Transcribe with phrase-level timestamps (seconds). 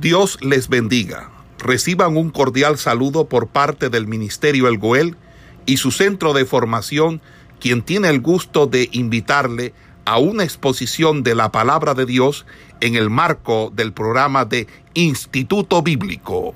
[0.00, 1.30] Dios les bendiga.
[1.58, 5.16] Reciban un cordial saludo por parte del Ministerio El Goel
[5.64, 7.22] y su centro de formación,
[7.60, 9.72] quien tiene el gusto de invitarle
[10.04, 12.44] a una exposición de la palabra de Dios
[12.80, 16.54] en el marco del programa de Instituto Bíblico.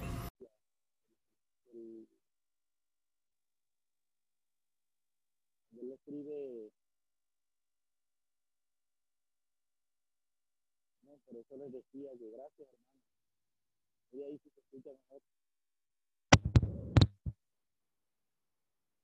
[14.12, 15.22] Y ahí si se escucha mejor.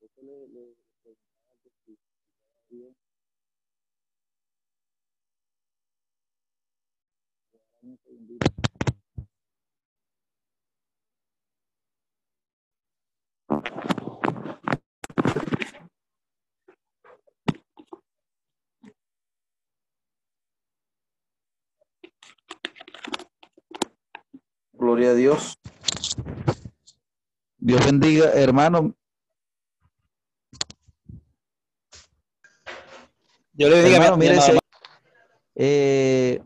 [0.01, 1.99] Eso le, le que si
[2.71, 2.95] bien.
[24.97, 25.59] Gloria a Dios.
[27.59, 28.97] Dios bendiga, hermano.
[33.53, 34.39] Yo le bendiga, hermano, mire,
[35.55, 36.43] eh,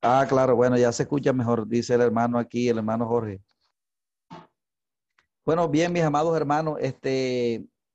[0.00, 3.42] ah, claro, bueno, ya se escucha mejor, dice el hermano aquí, el hermano Jorge.
[5.44, 7.54] Bueno, bien, mis amados hermanos, este,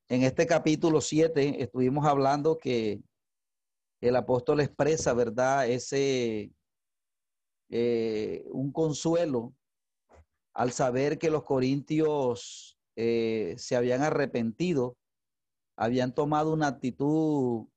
[0.09, 2.99] en este capítulo 7 estuvimos hablando que
[4.01, 5.69] el apóstol expresa, ¿verdad?
[5.69, 6.51] Ese,
[7.69, 9.53] eh, un consuelo
[10.53, 14.97] al saber que los corintios eh, se habían arrepentido,
[15.77, 17.67] habían tomado una actitud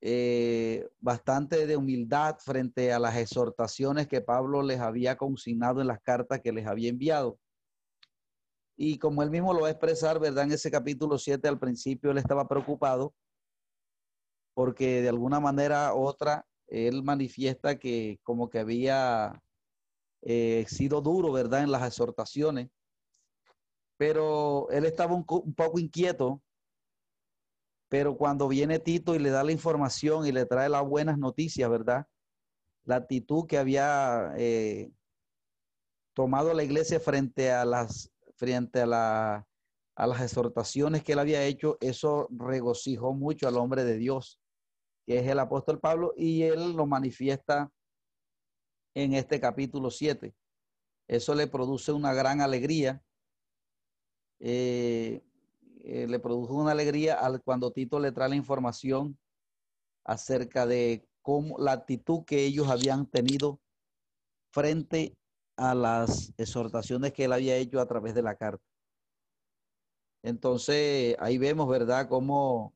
[0.00, 6.00] eh, bastante de humildad frente a las exhortaciones que Pablo les había consignado en las
[6.00, 7.38] cartas que les había enviado.
[8.76, 10.44] Y como él mismo lo va a expresar, ¿verdad?
[10.44, 13.14] En ese capítulo 7 al principio él estaba preocupado
[14.54, 19.40] porque de alguna manera u otra él manifiesta que como que había
[20.22, 22.70] eh, sido duro, ¿verdad?, en las exhortaciones,
[23.96, 26.42] pero él estaba un, poco inquieto,
[27.88, 31.70] pero cuando viene Tito y le da la información y le trae las buenas noticias,
[31.70, 32.06] ¿verdad?
[32.84, 34.90] La actitud que había eh,
[36.12, 39.46] tomado la iglesia frente a las, frente a,
[39.94, 44.40] a las exhortaciones que él había hecho, eso regocijó mucho al hombre de Dios
[45.06, 47.70] que es el apóstol Pablo, y él lo manifiesta
[48.94, 50.34] en este capítulo 7.
[51.08, 53.02] Eso le produce una gran alegría.
[54.40, 55.22] Eh,
[55.84, 59.18] eh, le produjo una alegría al, cuando Tito le trae la información
[60.04, 63.60] acerca de cómo la actitud que ellos habían tenido
[64.52, 65.16] frente
[65.56, 68.64] a las exhortaciones que él había hecho a través de la carta.
[70.22, 72.73] Entonces, ahí vemos, ¿verdad?, cómo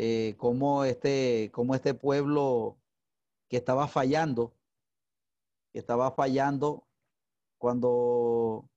[0.00, 2.78] eh, cómo, este, cómo este pueblo
[3.48, 4.54] que estaba fallando,
[5.72, 6.86] que estaba fallando
[7.58, 8.70] cuando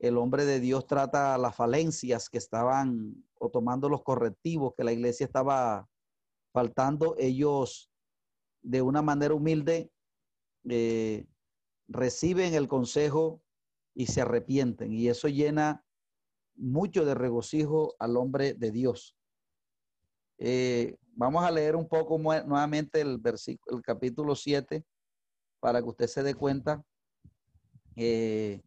[0.00, 4.90] el hombre de Dios trata las falencias que estaban o tomando los correctivos que la
[4.90, 5.88] iglesia estaba
[6.52, 7.88] faltando, ellos
[8.60, 9.92] de una manera humilde
[10.68, 11.24] eh,
[11.86, 13.40] reciben el consejo
[13.94, 14.92] y se arrepienten.
[14.92, 15.84] Y eso llena
[16.56, 19.16] mucho de regocijo al hombre de Dios.
[20.38, 24.84] Eh, vamos a leer un poco nuevamente el versículo, el capítulo 7,
[25.60, 26.84] para que usted se dé cuenta
[27.96, 28.60] eh,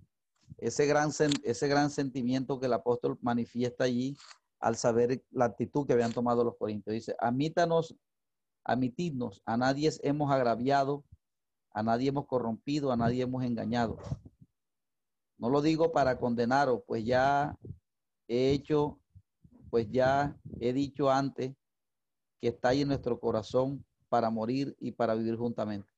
[0.57, 1.11] ese, gran,
[1.43, 4.17] ese gran sentimiento que el apóstol manifiesta allí
[4.59, 6.93] al saber la actitud que habían tomado los corintios.
[6.93, 7.95] Dice, amítanos,
[8.63, 11.03] amitidnos, a nadie hemos agraviado,
[11.71, 13.97] a nadie hemos corrompido, a nadie hemos engañado.
[15.37, 17.55] No lo digo para condenaros, pues ya
[18.27, 18.99] he hecho
[19.69, 21.55] pues ya he dicho antes
[22.39, 25.89] que está en nuestro corazón para morir y para vivir juntamente.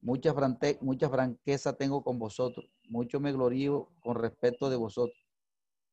[0.00, 0.34] Mucha,
[0.80, 5.18] mucha franqueza tengo con vosotros, mucho me glorío con respecto de vosotros.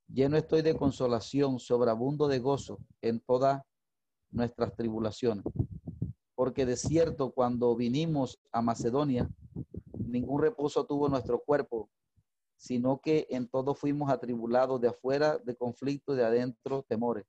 [0.07, 3.61] Lleno estoy de consolación, sobreabundo de gozo en todas
[4.31, 5.43] nuestras tribulaciones.
[6.35, 9.29] Porque de cierto, cuando vinimos a Macedonia,
[9.97, 11.89] ningún reposo tuvo nuestro cuerpo,
[12.57, 17.25] sino que en todo fuimos atribulados de afuera de conflicto, de adentro temores.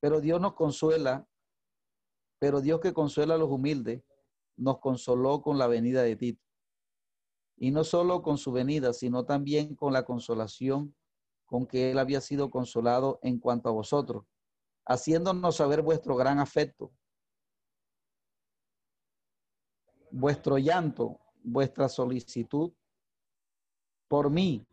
[0.00, 1.26] Pero Dios nos consuela,
[2.38, 4.02] pero Dios que consuela a los humildes,
[4.56, 6.44] nos consoló con la venida de Tito.
[7.56, 10.94] Y no solo con su venida, sino también con la consolación
[11.46, 14.24] con que él había sido consolado en cuanto a vosotros,
[14.84, 16.92] haciéndonos saber vuestro gran afecto,
[20.10, 22.72] vuestro llanto, vuestra solicitud
[24.08, 24.66] por mí,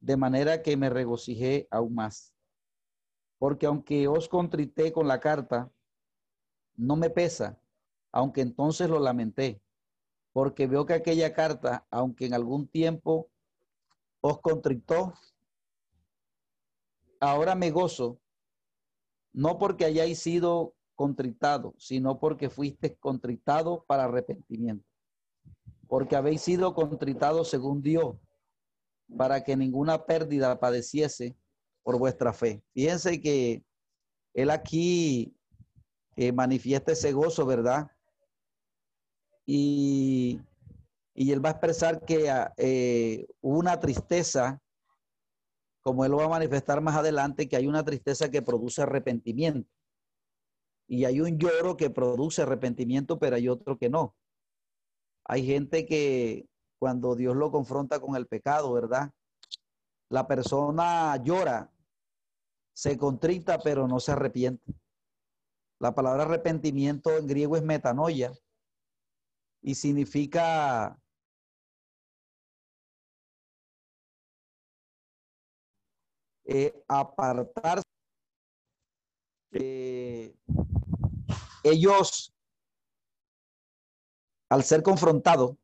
[0.00, 2.34] de manera que me regocijé aún más.
[3.38, 5.70] Porque aunque os contrité con la carta,
[6.76, 7.58] no me pesa,
[8.12, 9.60] aunque entonces lo lamenté.
[10.32, 13.28] porque veo que aquella carta, aunque en algún tiempo
[14.22, 15.12] os contrictó,
[17.20, 18.18] ahora me gozo,
[19.32, 24.86] no porque hayáis sido contrictado, sino porque fuiste contrictado para arrepentimiento.
[25.86, 28.16] Porque habéis sido contritados según Dios,
[29.16, 31.36] para que ninguna pérdida padeciese
[31.82, 32.62] por vuestra fe.
[32.72, 33.62] Fíjense que
[34.34, 35.34] él aquí
[36.16, 37.90] eh, manifiesta ese gozo, ¿verdad?
[39.46, 40.40] Y,
[41.14, 44.60] él va a expresar que ah, eh, una tristeza,
[45.82, 49.68] como él lo va a manifestar más adelante, que hay una tristeza que produce arrepentimiento.
[50.88, 54.14] Y hay un lloro que produce arrepentimiento, pero hay otro que no.
[55.24, 56.46] Hay gente que
[56.82, 59.12] cuando Dios lo confronta con el pecado, ¿verdad?
[60.08, 61.70] La persona llora,
[62.74, 64.74] se contrita, pero no se arrepiente.
[65.78, 68.32] La palabra arrepentimiento en griego es metanoia
[69.60, 71.00] y significa
[76.42, 77.84] eh, apartarse.
[81.62, 82.34] Ellos,
[84.50, 85.61] al ser confrontados,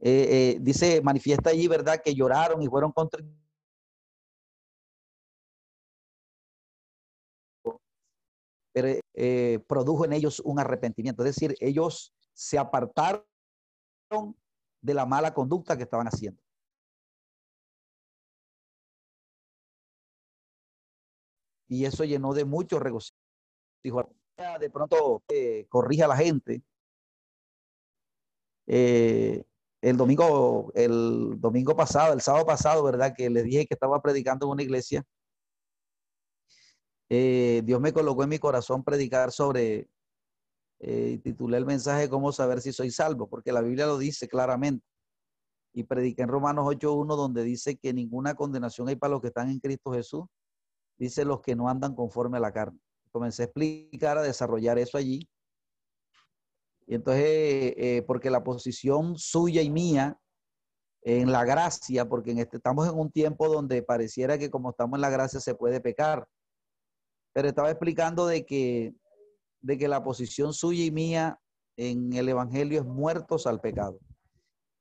[0.00, 3.22] eh, dice, manifiesta allí, ¿verdad?, que lloraron y fueron contra
[8.76, 11.24] pero eh, produjo en ellos un arrepentimiento.
[11.24, 13.24] Es decir, ellos se apartaron
[14.82, 16.42] de la mala conducta que estaban haciendo.
[21.68, 23.14] Y eso llenó de mucho regocijo.
[24.60, 26.62] De pronto eh, corrija a la gente.
[28.66, 29.42] Eh,
[29.90, 33.14] el domingo, el domingo pasado, el sábado pasado, ¿verdad?
[33.16, 35.04] Que les dije que estaba predicando en una iglesia
[37.08, 39.88] eh, Dios me colocó en mi corazón predicar sobre,
[40.80, 44.84] eh, titulé el mensaje Cómo saber si soy salvo, porque la Biblia lo dice claramente.
[45.72, 49.50] Y prediqué en Romanos 8.1 donde dice que ninguna condenación hay para los que están
[49.50, 50.24] en Cristo Jesús.
[50.98, 52.80] Dice los que no andan conforme a la carne.
[53.12, 55.28] Comencé a explicar, a desarrollar eso allí.
[56.86, 60.18] Y entonces, eh, porque la posición suya y mía
[61.02, 64.96] en la gracia, porque en este, estamos en un tiempo donde pareciera que como estamos
[64.96, 66.26] en la gracia se puede pecar
[67.36, 68.94] pero estaba explicando de que,
[69.60, 71.38] de que la posición suya y mía
[71.76, 73.98] en el Evangelio es muertos al pecado.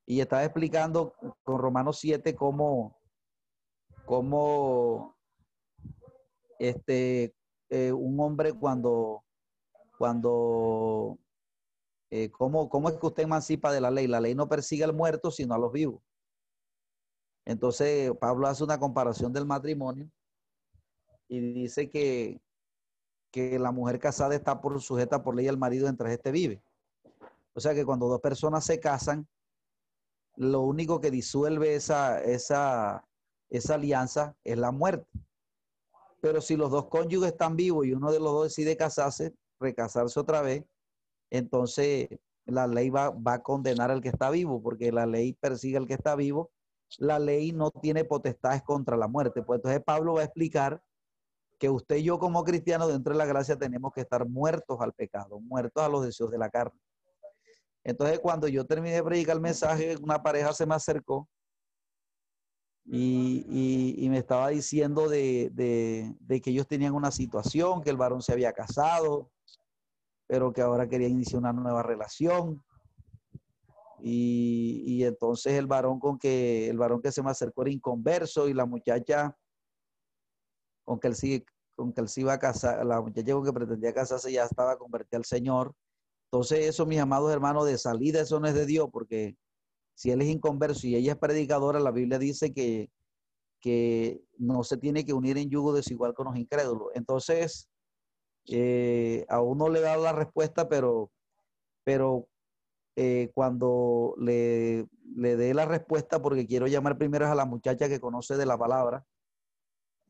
[0.06, 1.14] Y estaba explicando
[1.44, 2.98] con Romanos 7 cómo,
[4.06, 5.18] cómo
[6.58, 7.36] este,
[7.70, 9.26] eh, un hombre cuando,
[9.98, 11.20] cuando
[12.12, 14.08] eh, ¿cómo, ¿cómo, es que usted emancipa de la ley?
[14.08, 16.02] La ley no persigue al muerto, sino a los vivos.
[17.46, 20.10] Entonces, Pablo hace una comparación del matrimonio
[21.28, 22.42] y dice que,
[23.32, 26.64] que la mujer casada está sujeta por ley al marido mientras este vive.
[27.54, 29.28] O sea que cuando dos personas se casan,
[30.36, 33.08] lo único que disuelve esa, esa,
[33.50, 35.08] esa alianza es la muerte.
[36.22, 40.20] Pero si los dos cónyuges están vivos y uno de los dos decide casarse, recasarse
[40.20, 40.66] otra vez,
[41.36, 42.10] entonces
[42.46, 45.88] la ley va, va a condenar al que está vivo, porque la ley persigue al
[45.88, 46.52] que está vivo.
[46.98, 49.42] La ley no tiene potestades contra la muerte.
[49.42, 50.82] Pues entonces Pablo va a explicar
[51.58, 54.94] que usted y yo como cristianos dentro de la gracia tenemos que estar muertos al
[54.94, 56.80] pecado, muertos a los deseos de la carne.
[57.84, 61.30] Entonces cuando yo terminé de predicar el mensaje, una pareja se me acercó
[62.86, 65.52] y, me estaba diciendo de,
[66.44, 69.32] que ellos tenían una situación, que el varón se había casado,
[70.28, 72.64] pero que ahora quería iniciar una nueva relación.
[74.02, 78.48] Y, y, entonces el varón con que el varón que se me acercó era inconverso
[78.48, 79.36] y la muchacha
[80.84, 81.44] con que él sí,
[81.76, 84.78] con que él sí iba a casar, la muchacha con que pretendía casarse ya estaba
[84.78, 85.74] convertida al Señor.
[86.32, 89.38] Entonces eso, mis amados hermanos, de salida eso no es de Dios, porque
[89.96, 92.90] si él es inconverso y ella es predicadora, la Biblia dice que,
[93.62, 96.90] que no se tiene que unir en yugo desigual con los incrédulos.
[96.94, 97.70] Entonces,
[98.48, 101.12] eh, a uno le da la respuesta, pero,
[101.84, 102.28] pero
[102.96, 108.38] eh, cuando le, dé la respuesta, porque quiero llamar primero a la muchacha que conoce
[108.38, 109.06] de la palabra,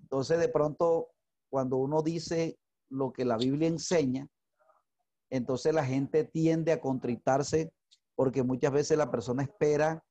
[0.02, 1.08] entonces, de pronto,
[1.50, 4.28] cuando uno dice lo que la Biblia enseña,
[5.32, 7.74] entonces la gente tiende a contritarse
[8.16, 10.04] porque muchas veces la persona espera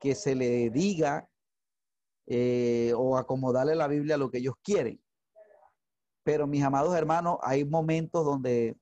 [0.00, 1.28] que se le diga
[2.26, 5.00] eh, o acomodarle la Biblia a lo que ellos quieren.
[6.28, 8.76] Pero mis amados hermanos, hay momentos donde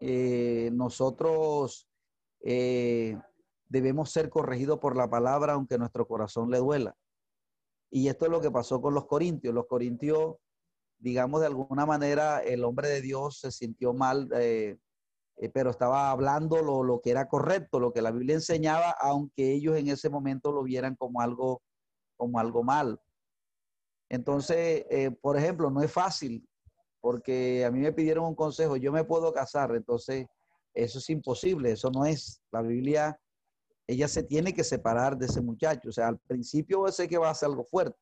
[0.00, 1.88] eh, nosotros
[2.42, 3.18] eh,
[3.70, 6.94] debemos ser corregidos por la palabra aunque nuestro corazón le duela.
[7.90, 9.54] Y esto es lo que pasó con los corintios.
[9.54, 10.36] Los corintios,
[10.98, 14.76] digamos, de alguna manera, el hombre de Dios se sintió mal, eh,
[15.54, 19.74] pero estaba hablando lo, lo, que era correcto, lo que la Biblia enseñaba, aunque ellos
[19.78, 21.62] en ese momento lo vieran como algo,
[22.18, 23.00] como algo mal.
[24.10, 26.46] Entonces, eh, por ejemplo, no es fácil,
[27.00, 30.26] porque a mí me pidieron un consejo, yo me puedo casar, entonces
[30.74, 32.42] eso es imposible, eso no es.
[32.50, 33.18] La Biblia,
[33.86, 37.30] ella se tiene que separar de ese muchacho, o sea, al principio sé que va
[37.30, 37.96] a ser algo fuerte,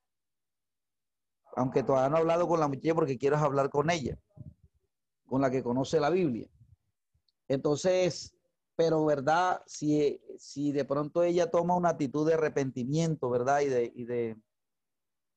[1.57, 4.19] aunque todavía no he hablado con la muchacha porque quiero hablar con ella,
[5.27, 6.49] con la que conoce la Biblia.
[7.49, 8.35] Entonces,
[8.77, 13.61] pero verdad, si, si de pronto ella toma una actitud de arrepentimiento, ¿verdad?
[13.61, 14.37] Y de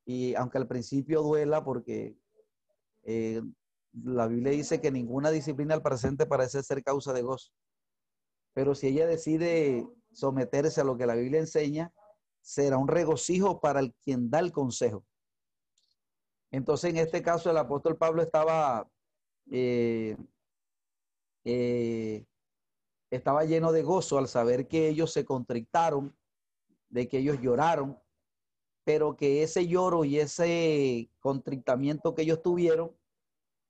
[0.05, 2.17] y aunque al principio duela, porque
[3.03, 3.41] eh,
[3.93, 7.51] la Biblia dice que ninguna disciplina al presente parece ser causa de gozo.
[8.53, 11.93] Pero si ella decide someterse a lo que la Biblia enseña,
[12.41, 15.05] será un regocijo para el quien da el consejo.
[16.51, 18.89] Entonces, en este caso, el apóstol Pablo estaba
[19.49, 20.17] eh,
[21.43, 22.25] eh,
[23.09, 26.15] estaba lleno de gozo al saber que ellos se contrictaron,
[26.89, 27.99] de que ellos lloraron,
[28.83, 32.91] pero que ese lloro y ese contrictamiento que ellos tuvieron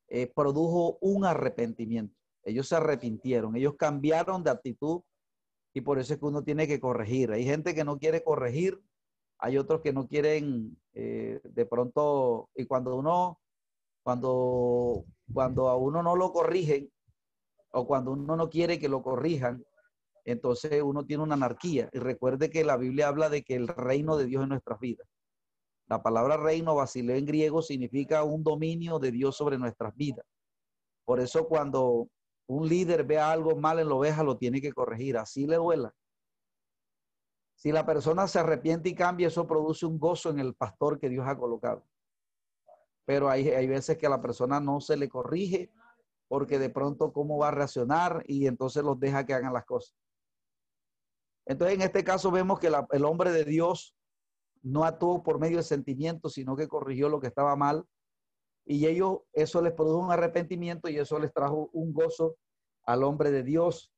[0.08, 2.16] eh, produjo un arrepentimiento.
[2.44, 5.02] Ellos se arrepintieron, ellos cambiaron de actitud
[5.74, 7.32] y por eso es que uno tiene que corregir.
[7.32, 8.82] Hay gente que no quiere corregir,
[9.38, 13.40] hay otros que no quieren eh, de pronto, y cuando uno,
[14.04, 16.92] cuando, cuando a uno no lo corrigen,
[17.72, 19.66] o cuando uno no quiere que lo corrijan,
[20.26, 21.90] entonces uno tiene una anarquía.
[21.94, 25.08] Y recuerde que la Biblia habla de que el reino de Dios en nuestras vidas.
[25.88, 30.26] La palabra reino, basileo en griego, significa un dominio de Dios sobre nuestras vidas.
[31.06, 32.08] Por eso cuando
[32.48, 35.94] un líder ve algo mal en la oveja, lo tiene que corregir, así le duela.
[37.56, 41.10] Si la persona se arrepiente y cambia, eso produce un gozo en el pastor que
[41.10, 41.86] Dios ha colocado.
[43.06, 45.72] Pero hay, hay veces que la persona no se le corrige
[46.28, 49.94] porque de pronto cómo va a reaccionar y entonces los deja que hagan las cosas.
[51.52, 53.96] Entonces, en este caso vemos que el hombre de Dios
[54.62, 57.86] no actuó por medio de sentimientos, sino que corrigió lo que estaba mal.
[58.66, 62.38] Y ellos, eso les produjo un arrepentimiento y eso les trajo un gozo
[62.86, 63.92] al hombre de Dios.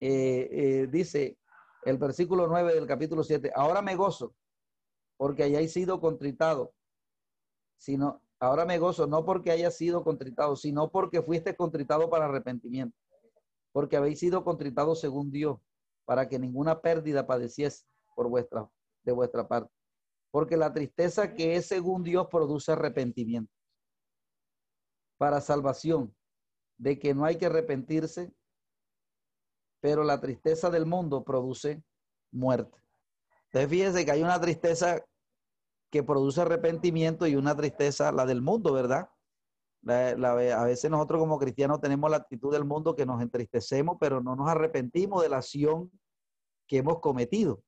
[0.00, 1.38] Eh, eh, dice
[1.84, 4.34] el versículo 9 del capítulo 7, ahora me gozo
[5.16, 6.72] porque hayáis sido contritado,
[7.76, 12.98] sino Ahora me gozo no porque haya sido contritado, sino porque fuiste contritado para arrepentimiento,
[13.70, 15.60] porque habéis sido contritados según Dios,
[16.04, 18.68] para que ninguna pérdida padeciese por vuestra,
[19.04, 19.72] de vuestra parte.
[20.30, 23.52] Porque la tristeza que es según Dios produce arrepentimiento
[25.18, 26.14] para salvación,
[26.78, 28.34] de que no hay que arrepentirse,
[29.80, 31.84] pero la tristeza del mundo produce
[32.32, 32.76] muerte.
[33.44, 35.04] Entonces fíjense que hay una tristeza
[35.92, 39.11] que produce arrepentimiento y una tristeza, la del mundo, ¿verdad?
[39.88, 44.36] A veces nosotros como cristianos tenemos la actitud del mundo que nos entristecemos, pero no
[44.36, 45.90] nos arrepentimos de la acción
[46.68, 47.62] que hemos cometido.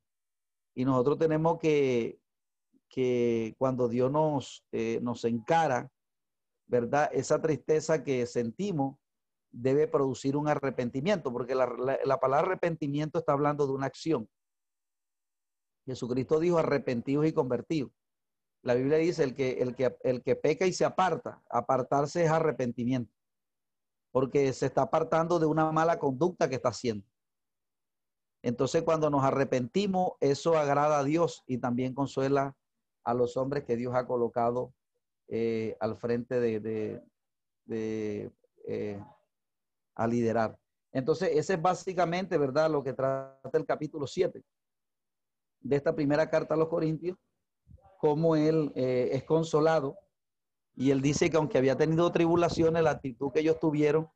[0.74, 2.18] Y nosotros tenemos que,
[2.88, 5.90] que cuando Dios nos, eh, nos encara,
[6.66, 7.10] ¿verdad?
[7.12, 8.96] Esa tristeza que sentimos
[9.50, 11.66] debe producir un arrepentimiento, porque la,
[12.04, 14.28] la palabra arrepentimiento está hablando de una acción.
[15.86, 17.92] Jesucristo dijo arrepentidos y convertidos.
[18.64, 22.30] La Biblia dice, el que, el, que, el que peca y se aparta, apartarse es
[22.30, 23.12] arrepentimiento,
[24.10, 27.06] porque se está apartando de una mala conducta que está haciendo.
[28.42, 32.56] Entonces, cuando nos arrepentimos, eso agrada a Dios y también consuela
[33.04, 34.72] a los hombres que Dios ha colocado
[35.28, 37.02] eh, al frente de,
[37.66, 38.32] de,
[38.66, 39.04] eh,
[39.94, 40.58] a liderar.
[40.90, 44.42] Entonces, ese es básicamente, ¿verdad?, lo que trata el capítulo 7
[45.60, 47.18] de esta primera carta a los Corintios
[48.04, 49.98] cómo él eh, es consolado.
[50.74, 54.10] Y él dice que aunque había tenido tribulaciones, la actitud que ellos tuvieron,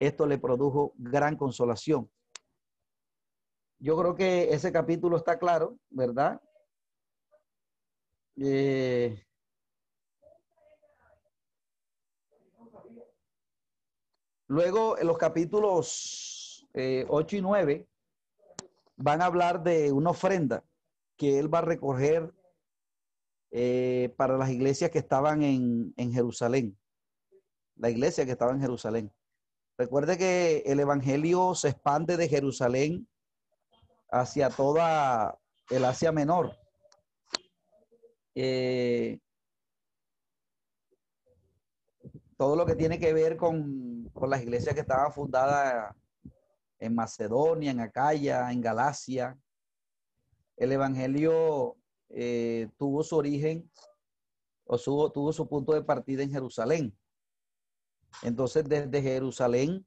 [0.00, 2.10] esto le produjo gran consolación.
[3.78, 6.40] Yo creo que ese capítulo está claro, ¿verdad?
[8.34, 9.24] Eh,
[14.48, 17.88] luego, en los capítulos 8 eh, y 9
[18.96, 20.64] van a hablar de una ofrenda
[21.16, 22.34] que él va a recoger
[23.50, 26.78] eh, para las iglesias que estaban en, en Jerusalén.
[27.76, 29.12] La iglesia que estaba en Jerusalén.
[29.78, 33.08] Recuerde que el Evangelio se expande de Jerusalén
[34.10, 35.38] hacia toda
[35.70, 36.56] el Asia Menor.
[38.34, 39.18] Eh,
[42.36, 45.94] todo lo que tiene que ver con, con, las iglesias que estaban fundadas
[46.78, 49.38] en Macedonia, en Acaya, en Galacia.
[50.56, 51.76] El Evangelio
[52.10, 53.70] eh, tuvo su origen
[54.64, 56.96] o su, tuvo su punto de partida en Jerusalén.
[58.22, 59.86] Entonces, desde Jerusalén,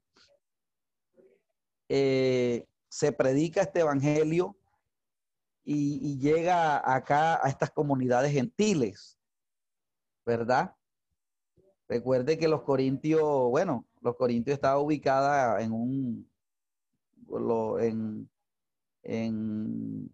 [1.88, 4.56] eh, se predica este evangelio
[5.64, 9.18] y, llega acá a estas comunidades gentiles,
[10.24, 10.74] ¿verdad?
[11.88, 16.30] Recuerde que los corintios, bueno, los corintios estaba ubicada en un,
[17.80, 18.30] en,
[19.02, 20.10] en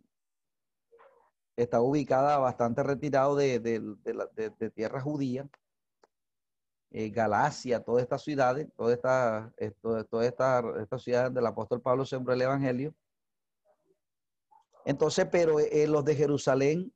[1.58, 5.48] está ubicada bastante retirado de, de, tierra judía,
[6.90, 12.32] eh, Galacia, todas estas ciudades, todas estas, todas estas, estas ciudades del apóstol Pablo sembró
[12.32, 12.94] el evangelio.
[14.84, 16.94] Entonces, pero eh, los de Jerusalén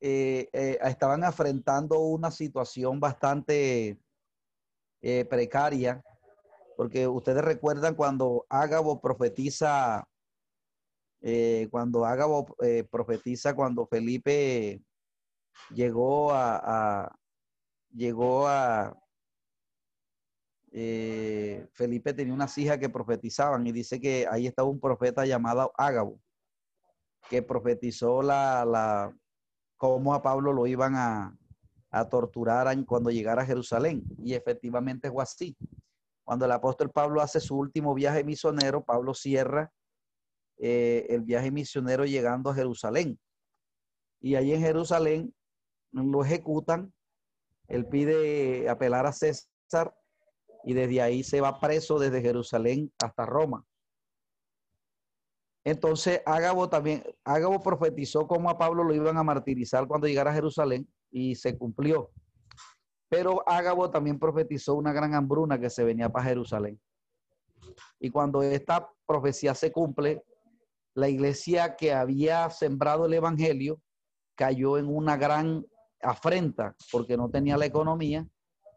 [0.00, 0.48] eh,
[0.82, 4.00] estaban enfrentando una situación bastante
[5.28, 6.02] precaria,
[6.76, 10.09] porque ustedes recuerdan cuando Ágabo profetiza
[11.22, 14.82] eh, cuando Ágabo eh, profetiza, cuando Felipe
[15.74, 17.14] llegó a,
[17.92, 18.96] llegó a,
[20.72, 25.72] eh, Felipe tenía unas hijas que profetizaban y dice que ahí estaba un profeta llamado
[25.76, 26.20] Ágabo,
[27.28, 29.14] que profetizó la, la
[29.76, 31.36] cómo a Pablo lo iban a,
[31.90, 34.04] a torturar cuando llegara a Jerusalén.
[34.18, 35.56] Y efectivamente fue así.
[36.24, 39.72] Cuando el apóstol Pablo hace su último viaje misionero, Pablo cierra
[40.62, 43.18] eh, el viaje misionero llegando a Jerusalén.
[44.20, 45.34] Y allí en Jerusalén
[45.92, 46.92] lo ejecutan.
[47.66, 49.94] Él pide apelar a César
[50.64, 53.64] y desde ahí se va preso desde Jerusalén hasta Roma.
[55.64, 60.34] Entonces Ágabo también, Ágabo profetizó cómo a Pablo lo iban a martirizar cuando llegara a
[60.34, 62.10] Jerusalén y se cumplió.
[63.08, 66.78] Pero Ágabo también profetizó una gran hambruna que se venía para Jerusalén.
[67.98, 70.22] Y cuando esta profecía se cumple,
[70.94, 73.80] la iglesia que había sembrado el evangelio
[74.34, 75.64] cayó en una gran
[76.02, 78.26] afrenta porque no tenía la economía.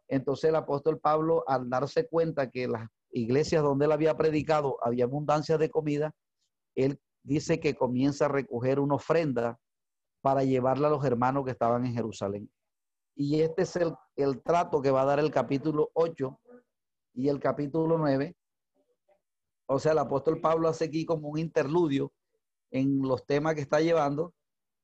[0.07, 5.05] Entonces el apóstol Pablo, al darse cuenta que las iglesias donde él había predicado había
[5.05, 6.13] abundancia de comida,
[6.75, 9.57] él dice que comienza a recoger una ofrenda
[10.21, 12.49] para llevarla a los hermanos que estaban en Jerusalén.
[13.15, 13.77] Y este es
[14.15, 16.39] el, trato que va a dar el capítulo 8
[17.15, 18.35] y el capítulo 9,
[19.73, 22.11] o sea, el apóstol Pablo hace aquí como un interludio
[22.71, 24.33] en los temas que está llevando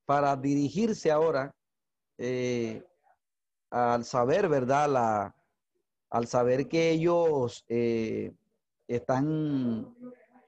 [0.06, 1.56] para dirigirse ahora
[2.18, 2.84] eh,
[3.70, 4.90] al saber, ¿verdad?
[4.90, 5.36] La,
[6.10, 8.34] al saber que ellos eh,
[8.88, 9.96] están,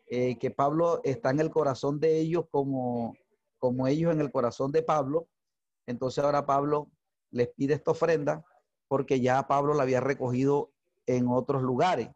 [0.07, 3.15] eh, que Pablo está en el corazón de ellos como,
[3.59, 5.27] como ellos en el corazón de Pablo.
[5.85, 6.89] Entonces ahora Pablo
[7.29, 8.43] les pide esta ofrenda
[8.87, 10.71] porque ya Pablo la había recogido
[11.05, 12.09] en otros lugares.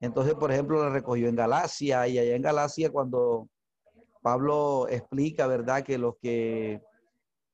[0.00, 3.48] Entonces, por ejemplo, la recogió en Galacia y allá en Galacia cuando
[4.22, 6.80] Pablo explica, ¿verdad?, que los que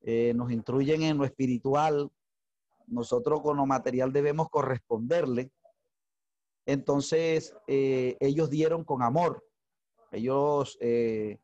[0.02, 2.10] eh, nos instruyen en lo espiritual,
[2.86, 5.50] nosotros con lo material debemos corresponderle.
[6.66, 9.42] Entonces, eh, ellos dieron con amor.
[10.12, 11.38] Ellos eh,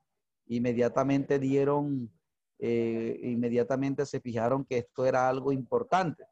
[0.46, 2.10] inmediatamente dieron,
[2.58, 6.24] inmediatamente se fijaron que esto era algo importante.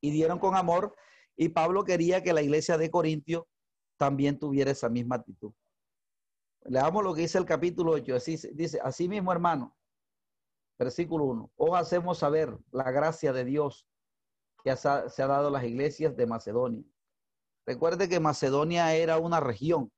[0.00, 0.94] Y dieron con amor
[1.36, 3.48] y Pablo quería que la iglesia de Corintio
[3.96, 5.52] también tuviera esa misma actitud.
[6.64, 8.16] Leamos lo que dice el capítulo 8.
[8.16, 9.76] Así, dice, así mismo, hermano,
[10.78, 11.52] versículo 1.
[11.56, 13.86] Os hacemos saber la gracia de Dios
[14.62, 16.84] que se ha dado a las iglesias de Macedonia.
[17.66, 19.92] Recuerde que Macedonia era una región,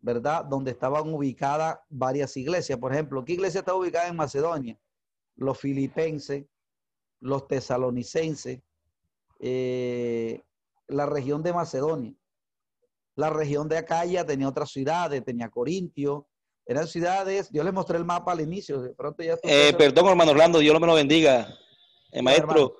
[0.00, 0.44] ¿verdad?
[0.44, 2.78] Donde estaban ubicadas varias iglesias.
[2.78, 4.78] Por ejemplo, ¿qué iglesia está ubicada en Macedonia?
[5.36, 6.46] Los filipenses,
[7.20, 8.60] los tesalonicenses,
[9.38, 10.42] eh,
[10.86, 12.14] la región de Macedonia.
[13.14, 16.28] La región de Acaya tenía otras ciudades, tenía Corintio,
[16.64, 19.36] eran ciudades, yo les mostré el mapa al inicio, de pronto ya...
[19.42, 21.48] Eh, perdón, hermano Orlando, Dios me lo bendiga.
[22.12, 22.76] Eh, maestro,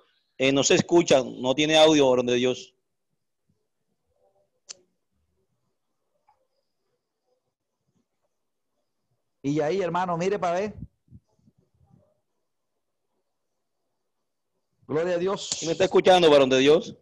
[0.52, 2.74] no se escucha, no tiene audio, donde Dios.
[9.42, 10.74] Y ahí, hermano, mire para ver.
[14.88, 15.50] Gloria a Dios.
[15.66, 16.96] ¿Me está escuchando, varón de Dios?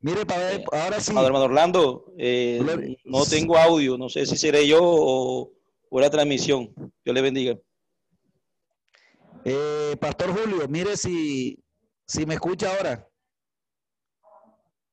[0.00, 1.12] Mire, para ver, ahora sí.
[1.12, 5.52] hermano Orlando, eh, no tengo audio, no sé si seré yo o,
[5.92, 6.74] la transmisión.
[7.04, 7.56] Dios le bendiga.
[9.44, 11.62] Eh, Pastor Julio, mire si,
[12.06, 13.08] si me escucha ahora.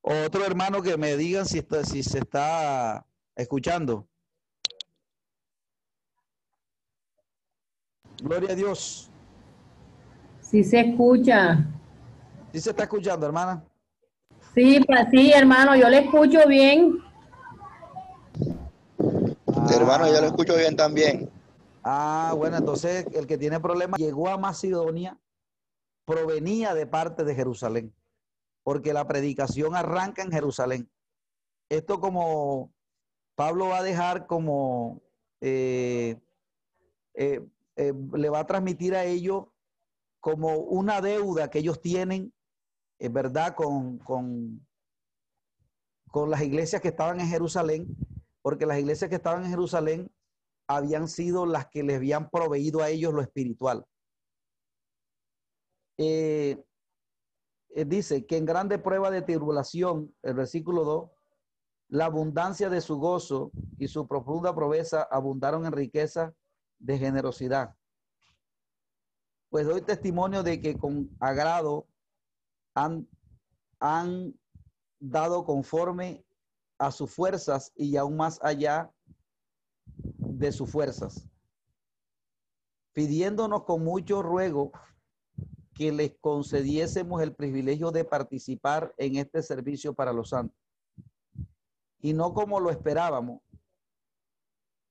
[0.02, 4.08] Otro hermano que me digan si, está, si se está escuchando.
[8.22, 9.10] Gloria a Dios.
[10.42, 11.72] Sí se escucha.
[12.56, 13.66] ¿Sí se está escuchando, hermana?
[14.54, 17.04] Sí, pues sí, hermano, yo le escucho bien.
[19.76, 21.30] hermano, yo lo escucho bien también.
[21.84, 25.20] Ah, bueno, entonces el que tiene problemas llegó a Macedonia,
[26.06, 27.94] provenía de parte de Jerusalén,
[28.64, 30.90] porque la predicación arranca en Jerusalén.
[31.68, 32.74] Esto como,
[33.36, 35.02] Pablo va a dejar como,
[35.42, 36.22] eh,
[37.16, 39.48] eh, eh, le va a transmitir a ellos
[40.22, 42.32] como una deuda que ellos tienen,
[43.00, 44.66] es verdad, con, con,
[46.12, 47.96] con las iglesias que estaban en Jerusalén,
[48.42, 50.12] porque las iglesias que estaban en Jerusalén
[50.68, 53.86] habían sido las que les habían proveído a ellos lo espiritual.
[55.98, 56.64] Eh,
[57.70, 61.12] eh, dice que en grande prueba de tribulación, el versículo 2,
[61.90, 66.34] la abundancia de su gozo y su profunda proveza abundaron en riqueza
[66.80, 67.76] de generosidad.
[69.50, 71.88] Pues doy testimonio de que con agrado
[72.76, 73.10] han,
[73.80, 74.38] han
[75.00, 76.26] dado conforme
[76.78, 78.94] a sus fuerzas y aún más allá
[79.86, 81.28] de sus fuerzas,
[82.94, 84.72] pidiéndonos con mucho ruego
[85.74, 90.58] que les concediésemos el privilegio de participar en este servicio para los santos.
[92.00, 93.42] Y no como lo esperábamos,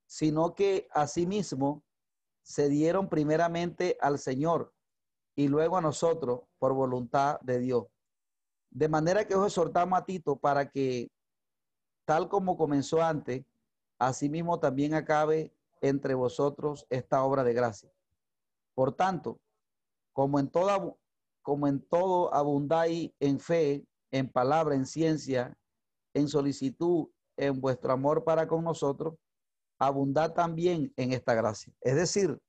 [0.05, 1.83] sino que asimismo
[2.43, 4.74] se dieron primeramente al Señor
[5.35, 7.85] y luego a nosotros por voluntad de Dios.
[8.69, 11.11] De manera que os exhortamos a Tito para que,
[12.05, 13.45] tal como comenzó antes,
[13.99, 17.91] asimismo también acabe entre vosotros esta obra de gracia.
[18.73, 19.39] Por tanto,
[20.13, 20.95] como en toda
[21.41, 25.55] como en todo abundáis en fe, en palabra, en ciencia,
[26.15, 29.13] en solicitud, en vuestro amor para con nosotros,
[29.77, 31.71] abundad también en esta gracia.
[31.81, 32.41] Es decir,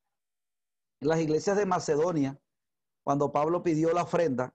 [1.01, 2.41] las iglesias de Macedonia,
[3.07, 4.53] cuando Pablo pidió la ofrenda,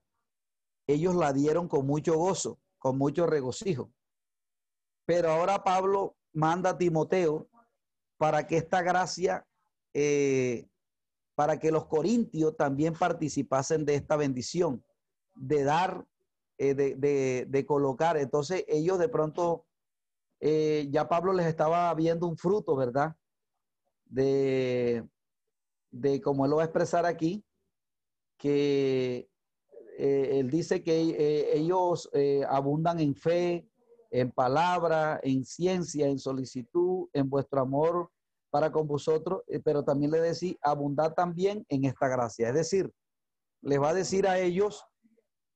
[0.85, 3.93] ellos la dieron con mucho gozo, con mucho regocijo.
[5.05, 7.47] Pero ahora Pablo manda a Timoteo
[8.17, 9.47] para que esta gracia
[9.93, 10.67] eh,
[11.33, 14.83] para que los corintios también participasen de esta bendición,
[15.33, 16.05] de dar,
[16.57, 18.17] eh, de, colocar.
[18.17, 19.65] Entonces ellos de pronto,
[20.41, 23.15] eh, ya Pablo les estaba viendo un fruto, ¿verdad?
[24.07, 25.07] De,
[25.89, 27.45] de como él lo va a expresar aquí,
[28.41, 29.29] que
[29.97, 32.09] eh, él dice que ellos
[32.49, 33.67] abundan en fe,
[34.09, 38.09] en palabra, en ciencia, en solicitud, en vuestro amor
[38.51, 42.49] para con vosotros, eh, pero también le decía, abundad también en esta gracia.
[42.49, 42.93] Es decir,
[43.61, 44.85] les va a decir a ellos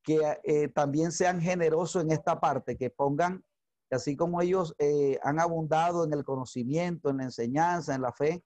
[0.01, 3.43] que eh, también sean generosos en esta parte, que pongan,
[3.91, 8.43] así como ellos eh, han abundado en el conocimiento, en la enseñanza, en la fe,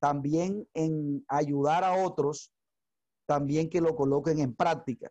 [0.00, 2.52] también en ayudar a otros,
[3.32, 5.10] también que lo coloquen en práctica.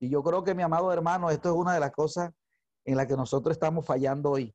[0.00, 2.30] Y yo creo que, mi amado hermano, esto es una de las cosas
[2.84, 4.54] en las que nosotros estamos fallando hoy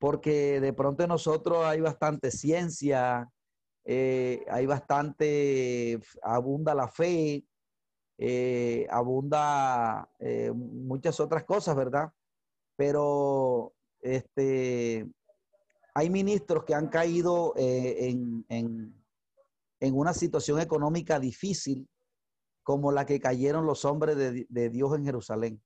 [0.00, 3.30] porque de pronto nosotros hay bastante ciencia,
[3.84, 7.44] eh, hay bastante, abunda la fe,
[8.16, 12.10] eh, abunda eh, muchas otras cosas, ¿verdad?
[12.76, 15.06] Pero este,
[15.94, 18.99] hay ministros que han caído en,
[19.80, 21.88] una situación económica difícil
[22.62, 25.62] como la que cayeron los hombres de, de Dios en Jerusalén.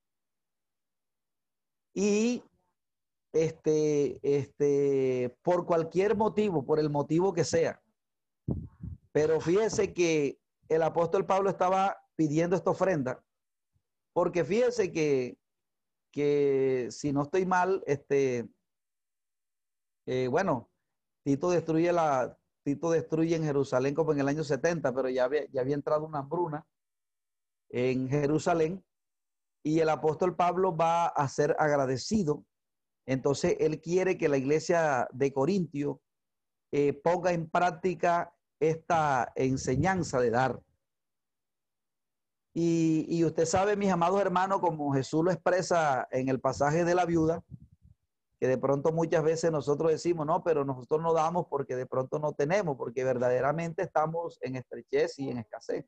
[1.93, 2.43] Y
[3.35, 7.83] este, este, por cualquier motivo, por el motivo que sea.
[9.13, 13.23] Pero fíjese que el apóstol Pablo estaba pidiendo esta ofrenda,
[14.13, 15.37] porque fíjese que,
[16.13, 18.49] que si no estoy mal, este,
[20.07, 20.71] eh, bueno,
[21.25, 25.47] Tito destruye la, Tito destruye en Jerusalén como en el año 70, pero ya había,
[25.53, 26.67] ya entrado una hambruna
[27.69, 28.85] en Jerusalén
[29.63, 32.45] y el apóstol Pablo va a ser agradecido
[33.07, 36.01] entonces, él quiere que la iglesia de Corintio
[36.73, 40.61] eh, ponga en práctica esta enseñanza de dar.
[42.55, 46.95] Y, y, usted sabe, mis amados hermanos, como Jesús lo expresa en el pasaje de
[46.95, 47.43] la viuda,
[48.45, 52.19] que de pronto muchas veces nosotros decimos, no, pero nosotros no damos porque de pronto
[52.19, 55.87] no tenemos, porque verdaderamente estamos en estrechez y en escasez.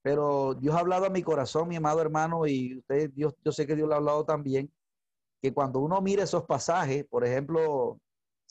[0.00, 3.66] Pero Dios ha hablado a mi corazón, mi amado hermano, y usted, Dios, yo sé
[3.66, 4.72] que Dios lo ha hablado también,
[5.42, 7.98] que cuando uno mire esos pasajes, por ejemplo,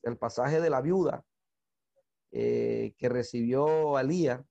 [0.04, 1.24] el pasaje de la viuda
[2.32, 4.44] eh, que recibió a Lía,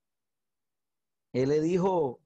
[1.35, 2.23] él le dijo,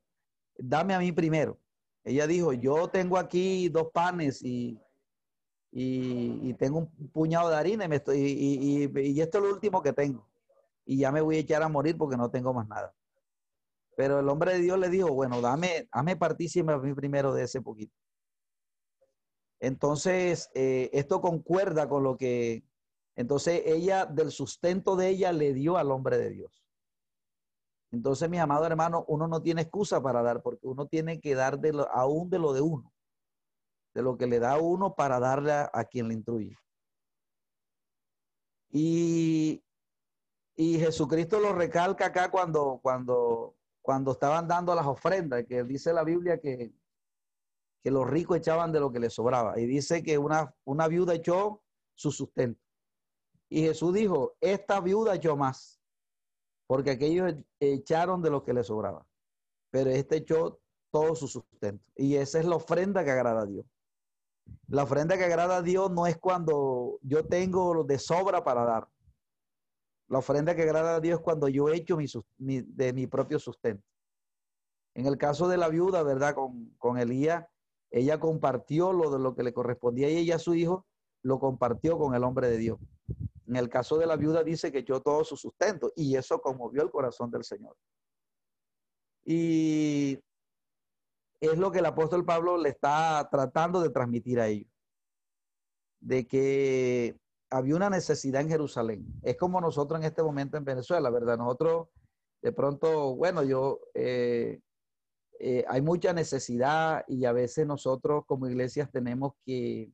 [0.57, 1.59] dame a mí primero.
[2.05, 4.81] Ella dijo, yo tengo aquí dos panes y,
[5.71, 9.93] y, tengo un puñado de harina y, me estoy, y, esto es lo último que
[9.93, 10.27] tengo.
[10.85, 12.95] Y ya me voy a echar a morir porque no tengo más nada.
[13.97, 17.45] Pero el hombre de Dios le dijo, bueno, dame, dame partícime a mí primero de
[17.45, 17.95] ese poquito.
[19.61, 22.63] Entonces, eh, esto concuerda con lo que,
[23.17, 26.65] entonces ella, del sustento de ella, le dio al hombre de Dios.
[27.91, 31.59] Entonces, mi amado hermano, uno no tiene excusa para dar, porque uno tiene que dar
[31.59, 32.93] de lo, aún de lo de uno.
[33.99, 36.57] De lo que le da uno para darle a, quien le instruye.
[38.71, 39.61] Y,
[40.55, 46.05] y, Jesucristo lo recalca acá cuando, cuando, cuando estaban dando las ofrendas, que dice la
[46.05, 46.73] Biblia que,
[47.83, 49.59] que los ricos echaban de lo que les sobraba.
[49.59, 51.65] Y dice que una, una viuda echó
[51.97, 52.63] su sustento.
[53.49, 55.81] Y Jesús dijo, esta viuda echó más,
[56.69, 59.05] porque aquellos echaron de lo que les sobraba.
[59.73, 60.61] Pero este echó
[60.93, 61.91] todo su sustento.
[61.97, 63.67] Y esa es la ofrenda que agrada a Dios.
[64.69, 68.89] La ofrenda que agrada a Dios no es cuando yo tengo de sobra para dar.
[70.09, 71.99] La ofrenda que agrada a Dios es cuando yo echo
[72.37, 73.85] de mi propio sustento.
[74.95, 76.35] En el caso de la viuda, ¿verdad?
[76.35, 77.47] Con, con Elías,
[77.91, 80.87] ella compartió lo de lo que le correspondía y ella a su hijo
[81.23, 82.79] lo compartió con el hombre de Dios.
[83.47, 86.83] En el caso de la viuda dice que echó todo su sustento y eso conmovió
[86.83, 87.77] el corazón del Señor.
[89.25, 90.19] Y
[91.41, 94.71] es lo que el apóstol Pablo le está tratando de transmitir a ellos,
[96.01, 97.17] de que
[97.51, 99.07] había una necesidad en Jerusalén.
[99.23, 101.39] Es como nosotros en este momento en Venezuela, ¿verdad?
[101.39, 101.89] Nosotros
[102.43, 104.61] de pronto, bueno, yo, eh,
[105.41, 109.93] eh, hay mucha necesidad y a veces nosotros como iglesias tenemos que,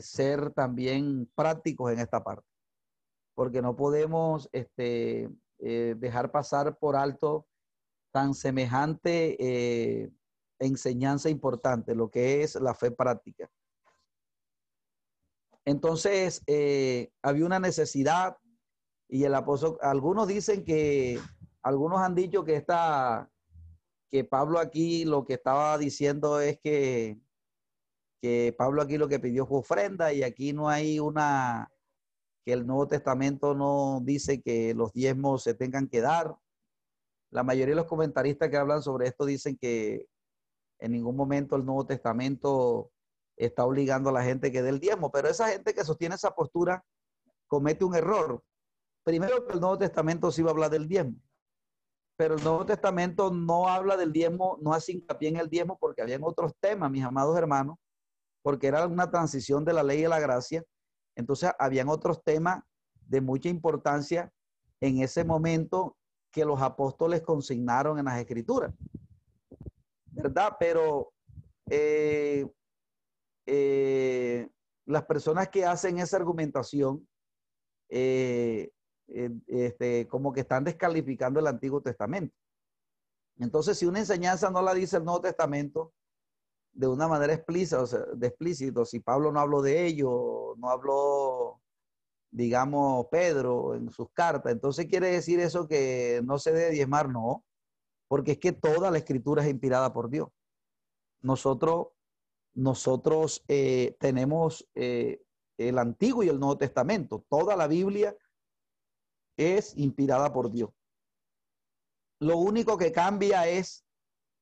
[0.00, 2.46] ser también prácticos en esta parte,
[3.34, 7.46] porque no podemos este, eh, dejar pasar por alto
[8.12, 10.10] tan semejante eh,
[10.58, 13.50] enseñanza importante, lo que es la fe práctica.
[15.64, 18.36] Entonces, eh, había una necesidad
[19.08, 21.20] y el apóstol, algunos dicen que,
[21.62, 23.30] algunos han dicho que esta,
[24.10, 27.18] que Pablo aquí lo que estaba diciendo es que,
[28.22, 31.70] que Pablo aquí lo que pidió fue ofrenda y aquí no hay una,
[32.44, 36.34] que el Nuevo Testamento no dice que los diezmos se tengan que dar.
[37.30, 40.06] La mayoría de los comentaristas que hablan sobre esto dicen que
[40.80, 42.90] en ningún momento el Nuevo Testamento
[43.36, 46.34] está obligando a la gente que dé el diezmo, pero esa gente que sostiene esa
[46.34, 46.84] postura
[47.46, 48.42] comete un error.
[49.04, 51.16] Primero que el Nuevo Testamento sí va a hablar del diezmo,
[52.16, 56.02] pero el Nuevo Testamento no habla del diezmo, no hace hincapié en el diezmo porque
[56.02, 57.76] habían otros temas, mis amados hermanos,
[58.42, 60.64] porque era una transición de la ley a la gracia.
[61.16, 62.62] Entonces, habían otros temas
[63.06, 64.32] de mucha importancia
[64.80, 65.96] en ese momento
[66.30, 68.72] que los apóstoles consignaron en las escrituras.
[70.06, 70.56] ¿Verdad?
[70.58, 71.12] Pero
[71.70, 72.46] eh,
[73.46, 74.48] eh,
[74.86, 77.06] las personas que hacen esa argumentación,
[77.88, 78.70] eh,
[79.06, 82.34] este, como que están descalificando el Antiguo Testamento.
[83.38, 85.92] Entonces, si una enseñanza no la dice el Nuevo Testamento
[86.72, 90.68] de una manera explícita, o sea, de explícito, si Pablo no habló de ello, no
[90.68, 91.60] habló
[92.30, 94.52] digamos, Pedro en sus cartas.
[94.52, 97.44] Entonces quiere decir eso que no se debe diezmar, no,
[98.08, 100.28] porque es que toda la escritura es inspirada por Dios.
[101.20, 101.88] Nosotros,
[102.54, 105.22] nosotros eh, tenemos eh,
[105.56, 107.24] el Antiguo y el Nuevo Testamento.
[107.28, 108.16] Toda la Biblia
[109.36, 110.70] es inspirada por Dios.
[112.20, 113.84] Lo único que cambia es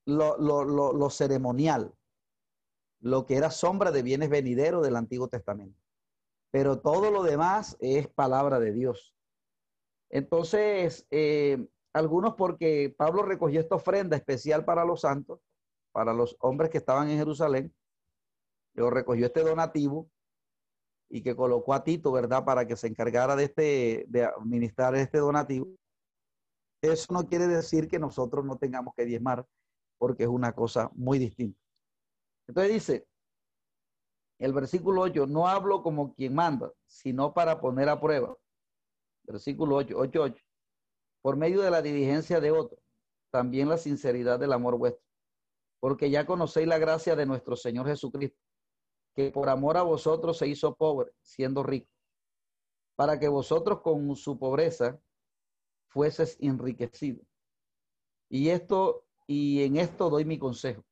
[0.05, 1.93] lo, lo ceremonial,
[3.01, 5.86] lo que era sombra de bienes venideros del Antiguo Testamento
[6.51, 9.13] pero todo lo demás es palabra de Dios.
[10.09, 15.39] Entonces, eh, algunos porque Pablo recogió esta ofrenda especial para los santos,
[15.91, 17.73] para los hombres que estaban en Jerusalén,
[18.73, 20.09] lo recogió este donativo
[21.09, 25.17] y que colocó a Tito, ¿verdad?, para que se encargara de, este, de administrar este
[25.17, 25.67] donativo.
[26.81, 29.45] Eso no quiere decir que nosotros no tengamos que diezmar,
[29.97, 31.59] porque es una cosa muy distinta.
[32.47, 33.07] Entonces dice,
[34.39, 38.37] el versículo 8, no hablo como quien manda, sino para poner a prueba.
[39.23, 40.43] Versículo 8, 8, 8.
[41.21, 42.77] Por medio de la diligencia de otro,
[43.31, 45.03] también la sinceridad del amor vuestro.
[45.79, 48.39] Porque ya conocéis la gracia de nuestro Señor Jesucristo,
[49.15, 51.89] que por amor a vosotros se hizo pobre, siendo rico,
[52.95, 54.99] para que vosotros con su pobreza
[55.87, 57.25] fueses enriquecidos.
[58.29, 60.83] Y esto, y en esto doy mi consejo,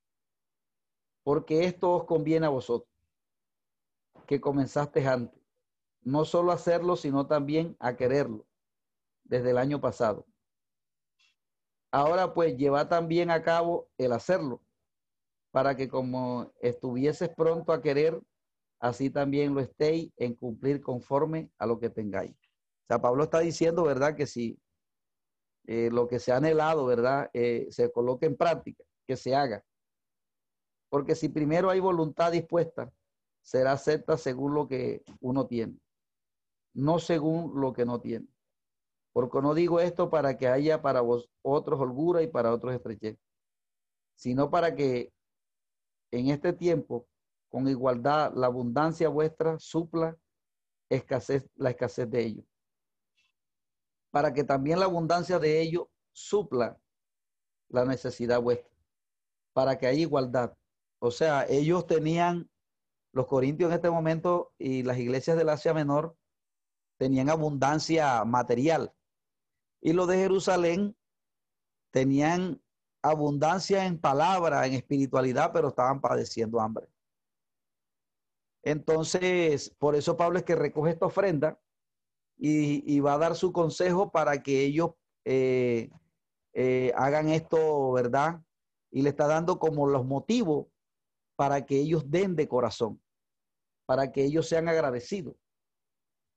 [1.24, 2.95] porque esto os conviene a vosotros
[4.26, 5.42] que comenzaste antes.
[6.02, 8.46] No solo hacerlo, sino también a quererlo
[9.24, 10.26] desde el año pasado.
[11.92, 14.62] Ahora pues lleva también a cabo el hacerlo,
[15.52, 18.22] para que como estuvieses pronto a querer,
[18.80, 22.32] así también lo estéis en cumplir conforme a lo que tengáis.
[22.32, 24.16] O sea, Pablo está diciendo, ¿verdad?
[24.16, 24.60] Que si
[25.68, 27.30] eh, lo que se ha anhelado, ¿verdad?
[27.34, 29.64] Eh, se coloque en práctica, que se haga.
[30.90, 32.92] Porque si primero hay voluntad dispuesta,
[33.46, 35.80] será acepta según lo que uno tiene,
[36.74, 38.28] no según lo que no tiene.
[39.14, 43.18] Porque no digo esto para que haya para vos otros holgura y para otros estrechez,
[44.16, 45.14] sino para que
[46.12, 47.08] en este tiempo
[47.50, 50.18] con igualdad la abundancia vuestra supla
[50.90, 52.46] escasez, la escasez de ellos.
[54.12, 56.78] Para que también la abundancia de ellos supla
[57.70, 58.76] la necesidad vuestra.
[59.54, 60.58] Para que haya igualdad.
[61.00, 62.50] O sea, ellos tenían,
[63.16, 66.18] los corintios en este momento y las iglesias del Asia Menor
[66.98, 68.94] tenían abundancia material.
[69.82, 70.98] Y los de Jerusalén
[71.92, 72.62] tenían
[73.02, 76.90] abundancia en palabra, en espiritualidad, pero estaban padeciendo hambre.
[78.64, 81.58] Entonces, por eso Pablo es que recoge esta ofrenda
[82.38, 84.92] y, va a dar su consejo para que ellos
[85.24, 85.90] eh,
[86.54, 88.42] eh, hagan esto, ¿verdad?
[88.92, 90.68] Y le está dando como los motivos
[91.38, 93.02] para que ellos den de corazón,
[93.86, 95.36] para que ellos sean agradecidos.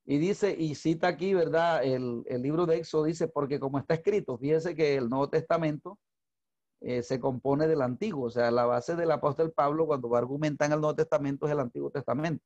[0.04, 1.84] Y dice, y cita aquí, ¿verdad?
[1.84, 5.98] El, el libro de Éxodo dice, porque como está escrito, fíjese que el Nuevo Testamento
[6.80, 8.26] eh, se compone del Antiguo.
[8.26, 11.46] O sea, la base del apóstol Pablo cuando va a argumentar en el Nuevo Testamento
[11.46, 12.44] es el Antiguo Testamento.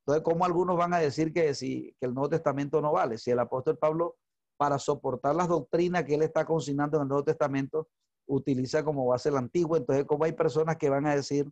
[0.00, 3.18] Entonces, ¿cómo algunos van a decir que, si, que el Nuevo Testamento no vale?
[3.18, 4.16] Si el apóstol Pablo,
[4.56, 7.88] para soportar las doctrinas que él está consignando en el Nuevo Testamento,
[8.26, 11.50] utiliza como base el Antiguo, entonces, ¿cómo hay personas que van a decir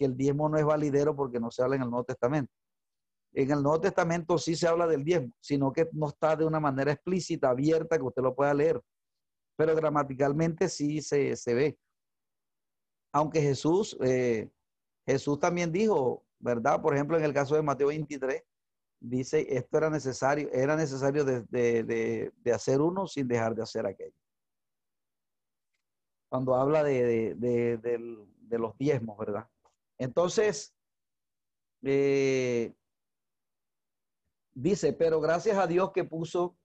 [0.00, 2.52] que el diezmo no es validero porque no se habla en el Nuevo Testamento?
[3.32, 6.58] En el Nuevo Testamento sí se habla del diezmo, sino que no está de una
[6.58, 8.80] manera explícita, abierta, que usted lo pueda leer
[9.60, 11.78] pero gramaticalmente sí se, ve.
[13.12, 14.48] Aunque Jesús, eh,
[15.06, 16.80] Jesús también dijo, ¿verdad?
[16.80, 18.42] Por ejemplo, en el caso de Mateo 23,
[19.00, 24.16] dice, esto era necesario, era necesario de, hacer uno sin dejar de hacer aquello.
[26.30, 27.36] Cuando habla de,
[28.48, 29.46] los diezmos, ¿verdad?
[30.00, 30.74] Entonces,
[31.82, 32.74] eh,
[34.54, 36.56] dice, pero gracias a Dios que puso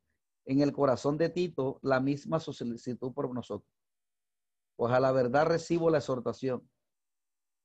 [0.46, 3.70] en el corazón de Tito la misma solicitud por nosotros.
[4.78, 6.70] Pues a la verdad recibo la exhortación,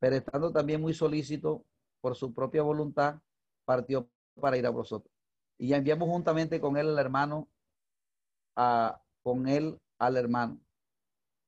[0.00, 1.64] pero estando también muy solícito
[2.00, 3.20] por su propia voluntad,
[3.64, 5.14] partió para ir a vosotros.
[5.56, 7.48] Y ya enviamos juntamente con él al hermano,
[8.56, 10.60] a, con él al hermano,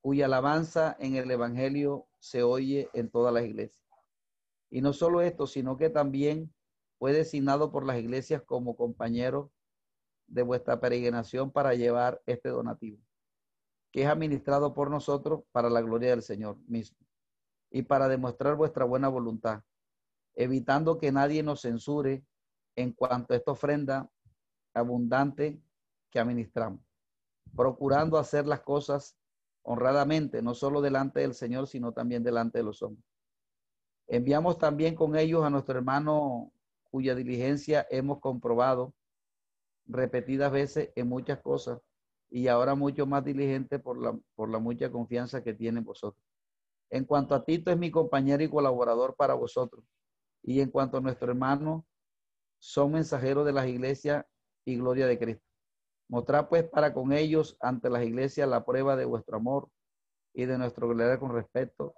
[0.00, 3.82] cuya alabanza en el Evangelio se oye en todas las iglesias.
[4.72, 6.50] Y no solo esto, sino que también
[6.98, 9.52] fue designado por las iglesias como compañero
[10.26, 12.98] de vuestra peregrinación para llevar este donativo,
[13.92, 16.96] que es administrado por nosotros para la gloria del Señor mismo
[17.70, 19.62] y para demostrar vuestra buena voluntad,
[20.34, 22.24] evitando que nadie nos censure
[22.74, 24.10] en cuanto a esta ofrenda
[24.72, 25.60] abundante
[26.10, 26.80] que administramos,
[27.54, 29.18] procurando hacer las cosas
[29.64, 33.11] honradamente, no solo delante del Señor, sino también delante de los hombres.
[34.12, 36.52] Enviamos también con ellos a nuestro hermano
[36.90, 38.92] cuya diligencia hemos comprobado
[39.86, 41.80] repetidas veces en muchas cosas
[42.28, 46.22] y ahora mucho más diligente por la, por la mucha confianza que tiene en vosotros.
[46.90, 49.82] En cuanto a Tito es mi compañero y colaborador para vosotros.
[50.42, 51.86] Y en cuanto a nuestro hermano,
[52.58, 54.26] son mensajeros de las iglesias
[54.66, 55.46] y gloria de Cristo.
[56.10, 59.70] Mostrad pues para con ellos ante las iglesias la prueba de vuestro amor
[60.34, 61.94] y de nuestro gloria con respecto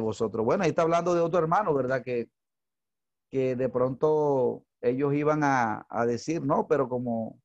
[0.00, 0.44] vosotros.
[0.44, 2.02] Bueno, ahí está hablando de otro hermano, ¿verdad?
[2.02, 2.28] Que,
[3.30, 7.40] que de pronto ellos iban a, decir, no, pero como,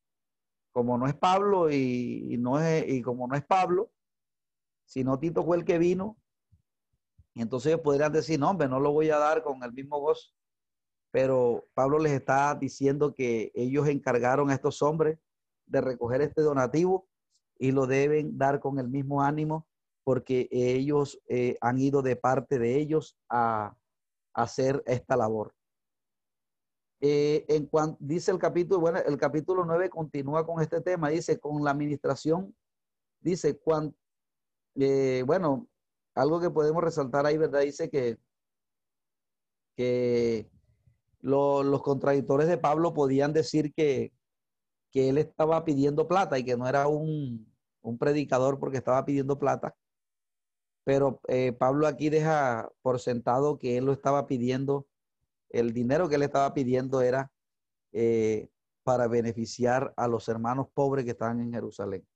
[0.72, 3.92] como no es Pablo y, no es, y como no es Pablo,
[4.86, 6.18] sino Tito fue el que vino,
[7.36, 10.32] entonces podrían decir, no, hombre, no lo voy a dar con el mismo gozo.
[11.12, 15.18] Pero Pablo les está diciendo que ellos encargaron a estos hombres
[15.66, 17.08] de recoger este donativo
[17.58, 19.68] y lo deben dar con el mismo ánimo
[20.04, 23.76] porque ellos eh, han ido de parte de ellos a
[24.34, 25.54] hacer esta labor.
[27.04, 31.40] Eh, en cuanto dice el capítulo, bueno, el capítulo 9 continúa con este tema, dice,
[31.40, 32.56] con la administración,
[33.20, 33.96] dice, cuando,
[34.76, 35.68] eh, bueno,
[36.14, 37.62] algo que podemos resaltar ahí, ¿verdad?
[37.62, 38.20] Dice que,
[39.76, 40.50] que
[41.22, 44.14] los contradictores de Pablo podían decir que,
[44.92, 49.40] que él estaba pidiendo plata y que no era un, un predicador porque estaba pidiendo
[49.40, 49.76] plata.
[50.84, 54.88] Pero eh, Pablo aquí deja por sentado que él lo estaba pidiendo
[55.52, 57.32] el dinero que le estaba pidiendo era
[57.92, 58.50] eh,
[58.84, 62.08] para beneficiar a los hermanos pobres que están en Jerusalén.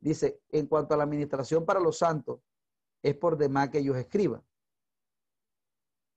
[0.00, 2.40] Dice, en cuanto a la administración para los santos,
[3.02, 4.42] es por demás que ellos escriban.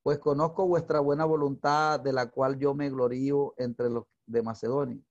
[0.01, 5.01] Pues conozco vuestra buena voluntad, de la cual yo me glorío entre los de Macedonia,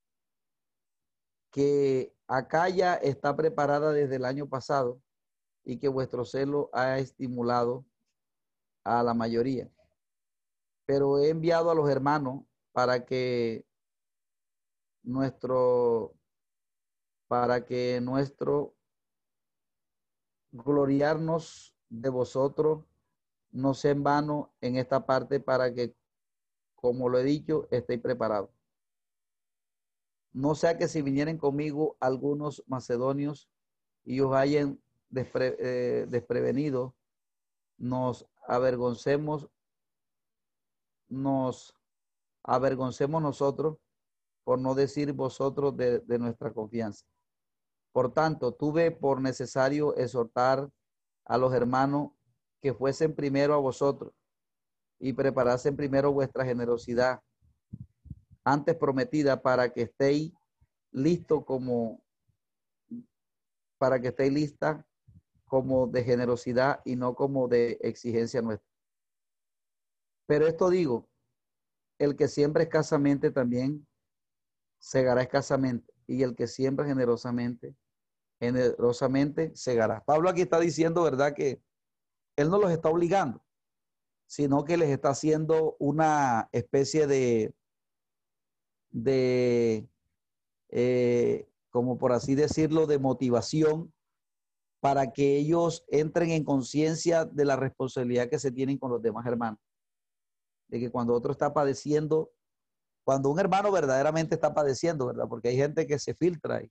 [1.51, 5.01] que acá ya está preparada desde el año pasado
[5.69, 7.85] y que vuestro celo ha estimulado
[8.85, 9.71] a la mayoría
[10.89, 13.66] pero he enviado a los hermanos para que
[15.03, 16.14] nuestro,
[17.27, 18.75] para que nuestro
[20.51, 22.87] gloriarnos de vosotros
[23.51, 25.95] no sea en vano en esta parte para que
[26.75, 28.49] como lo he dicho, estéis preparados.
[30.33, 33.51] No sea que si vinieran conmigo algunos macedonios
[34.05, 34.81] y os hayan
[35.15, 36.95] eh, desprevenido,
[37.77, 39.49] nos avergoncemos,
[41.09, 41.75] nos
[42.43, 43.79] avergoncemos nosotros,
[44.45, 47.05] por no decir vosotros de, de nuestra confianza.
[47.93, 50.71] Por tanto, tuve por necesario exhortar
[51.25, 52.11] a los hermanos
[52.61, 54.13] que fuesen primero a vosotros
[54.99, 57.23] y preparasen primero vuestra generosidad
[58.45, 60.33] antes prometida para que estéis
[60.91, 62.03] listo como
[63.79, 64.88] para que estéis lista
[65.49, 68.69] como de generosidad y no como de exigencia nuestra.
[70.27, 71.09] Pero esto digo,
[71.99, 73.87] el que siembra escasamente también
[74.79, 77.75] segará escasamente, y el que siembra generosamente,
[78.39, 80.05] generosamente segará.
[80.05, 81.35] Pablo aquí está diciendo, ¿verdad?
[81.35, 81.61] Que
[82.37, 83.43] él no los está obligando,
[84.27, 87.53] sino que les está haciendo una especie de,
[88.91, 89.89] de
[90.69, 93.93] eh, como por así decirlo, de motivación
[94.81, 99.26] para que ellos entren en conciencia de la responsabilidad que se tienen con los demás
[99.26, 99.59] hermanos.
[100.68, 102.31] De que cuando otro está padeciendo,
[103.05, 105.26] cuando un hermano verdaderamente está padeciendo, ¿verdad?
[105.29, 106.62] Porque hay gente que se filtra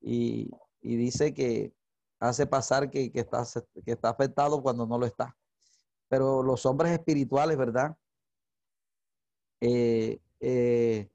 [0.00, 1.72] y, y dice que
[2.18, 3.44] hace pasar que, que, está,
[3.84, 5.36] que está afectado cuando no lo está.
[6.08, 7.96] Pero los hombres espirituales, ¿verdad?
[9.60, 11.10] Eh, eh,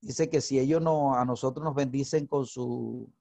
[0.00, 3.12] dice que si ellos no, a nosotros nos bendicen con su,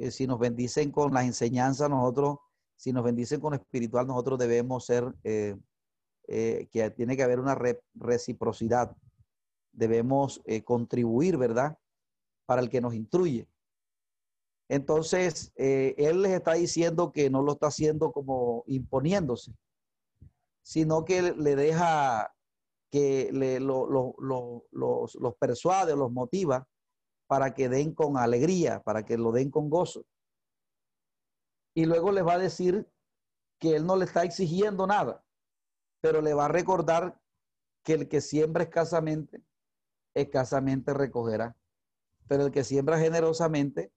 [0.00, 2.38] eh, si nos bendicen con las enseñanzas, nosotros,
[2.76, 7.58] si nos bendicen con espiritual, nosotros debemos ser, que tiene que haber una
[7.94, 8.96] reciprocidad
[9.72, 11.78] debemos eh, contribuir, ¿verdad?
[12.46, 13.48] Para el que nos instruye.
[14.68, 19.52] Entonces, eh, él les está diciendo que no lo está haciendo como imponiéndose,
[20.62, 22.32] sino que le deja
[22.90, 23.88] que le, los,
[24.18, 26.68] los persuade, los motiva
[27.30, 30.04] para que den con alegría, para que lo den con gozo.
[31.76, 32.90] Y luego les va a decir
[33.60, 35.24] que él no le está exigiendo nada,
[36.00, 37.20] pero le va a recordar
[37.84, 39.44] que el que siembra escasamente
[40.12, 41.56] escasamente recogerá.
[42.26, 43.92] Pero el que siembra generosamente,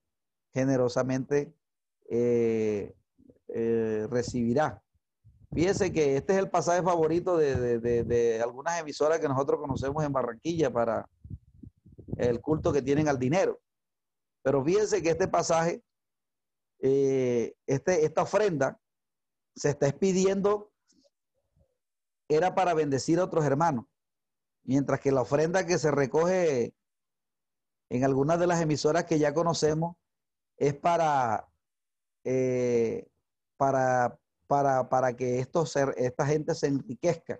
[0.54, 1.56] generosamente
[2.12, 2.96] eh,
[3.48, 4.84] eh, recibirá.
[5.52, 10.72] Fíjese que este es el pasaje favorito de, algunas emisoras que nosotros conocemos en Barranquilla
[10.72, 11.10] para
[12.18, 13.60] el culto que tienen al dinero.
[14.44, 15.84] Pero fíjense que este pasaje,
[16.80, 18.80] eh, este, esta ofrenda,
[19.56, 20.72] se está expidiendo,
[22.28, 23.86] era para bendecir a otros hermanos.
[24.64, 26.74] Mientras que la ofrenda que se recoge
[27.90, 29.96] en algunas de las emisoras que ya conocemos
[30.58, 31.48] es para,
[32.24, 33.08] eh,
[33.58, 37.40] para, para, para, que estos, esta gente se enriquezca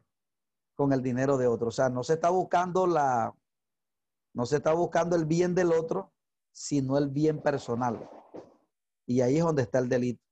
[0.76, 1.68] con el dinero de otro.
[1.68, 3.34] O sea, no se está buscando la,
[4.34, 6.12] no se está buscando el bien del otro,
[6.52, 8.10] sino el bien personal.
[9.06, 10.24] Y ahí es donde está el delito.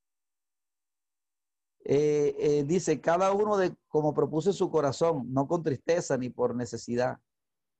[1.83, 6.55] Eh, eh, dice, cada uno de como propuse su corazón, no con tristeza ni por
[6.55, 7.19] necesidad,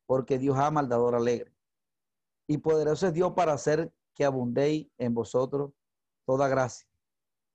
[0.07, 1.53] porque Dios ama al dador alegre.
[2.47, 5.71] Y poderoso es Dios para hacer que abundéis en vosotros
[6.25, 6.87] toda gracia,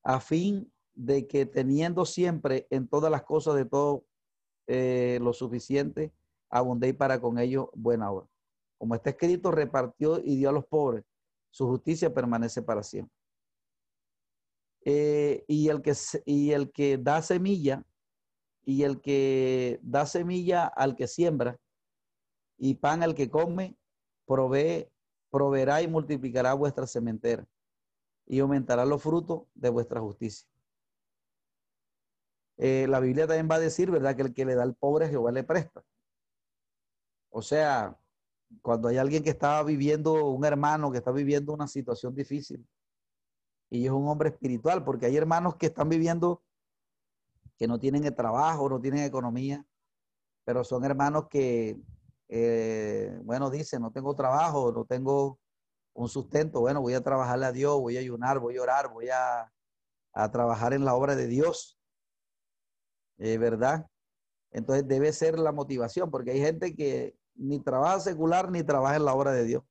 [0.03, 4.07] a fin de que teniendo siempre en todas las cosas de todo
[4.67, 6.13] eh, lo suficiente,
[6.49, 8.27] abundéis para con ellos buena obra.
[8.79, 11.05] Como está escrito, repartió y dio a los pobres.
[11.51, 13.15] Su justicia permanece para siempre.
[14.85, 15.95] Eh, y, el que,
[16.27, 17.85] y el que da semilla,
[18.65, 21.59] y el que da semilla al que siembra,
[22.59, 23.77] y pan al que come,
[24.27, 24.89] provee,
[25.31, 27.47] proveerá y multiplicará vuestra sementera,
[28.27, 30.49] y aumentará los frutos de vuestra justicia.
[32.59, 34.17] Eh, la Biblia también va a decir, ¿verdad?
[34.17, 35.85] Que el que le da al pobre, Jehová le presta.
[37.31, 37.99] O sea,
[38.63, 42.67] cuando hay alguien que está viviendo, un hermano que está viviendo una situación difícil,
[43.71, 46.43] y es un hombre espiritual, porque hay hermanos que están viviendo
[47.57, 49.65] que no tienen el trabajo, no tienen economía,
[50.45, 51.81] pero son hermanos que,
[52.29, 55.39] eh, bueno, dicen, no tengo trabajo, no tengo
[55.95, 59.09] un sustento, bueno, voy a trabajarle a Dios, voy a ayunar, voy a orar, voy
[59.09, 59.51] a,
[60.33, 61.79] trabajar en la obra de Dios,
[63.19, 63.87] eh, ¿verdad?
[64.51, 69.05] Entonces debe ser la motivación, porque hay gente que ni trabaja secular ni trabaja en
[69.05, 69.63] la obra de Dios,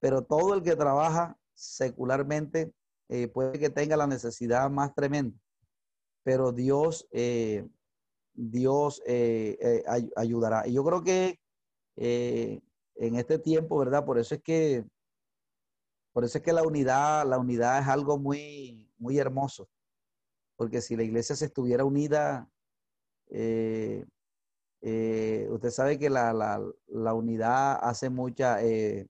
[0.00, 2.72] pero todo el que trabaja secularmente
[3.08, 5.36] eh, puede que tenga la necesidad más tremenda,
[6.22, 7.68] pero Dios, eh,
[8.32, 9.82] Dios eh,
[10.16, 10.66] ayudará.
[10.66, 11.38] Y yo creo que
[11.96, 14.04] en este tiempo, ¿verdad?
[14.04, 14.84] Por eso es que,
[16.12, 19.68] por eso es que la unidad, la unidad es algo muy, muy hermoso,
[20.56, 22.48] porque si la iglesia se estuviera unida,
[23.34, 24.04] Eh,
[24.82, 29.06] usted sabe que la, la, unidad hace mucha, eh,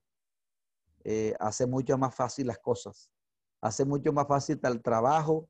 [1.05, 3.11] eh, hace mucho más fácil las cosas,
[3.62, 5.49] hace mucho más fácil el trabajo,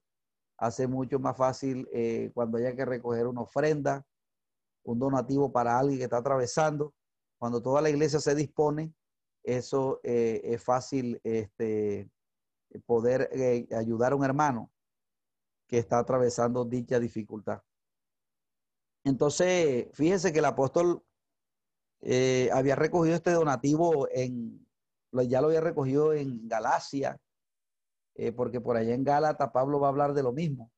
[0.59, 1.89] hace mucho más fácil
[2.35, 4.07] cuando haya que recoger una ofrenda,
[4.85, 6.95] un donativo para alguien que está atravesando.
[7.39, 8.95] Cuando toda la iglesia se dispone,
[9.43, 12.09] eso es fácil este,
[12.87, 13.29] poder
[13.77, 14.71] ayudar a un hermano
[15.67, 17.61] que está atravesando dicha dificultad.
[19.05, 21.03] Entonces, fíjese que el apóstol
[22.01, 24.67] eh, había recogido este donativo en,
[25.13, 27.19] ya lo había recogido en Galacia,
[28.15, 30.71] eh, porque por allá en Gálata Pablo va a hablar de lo mismo.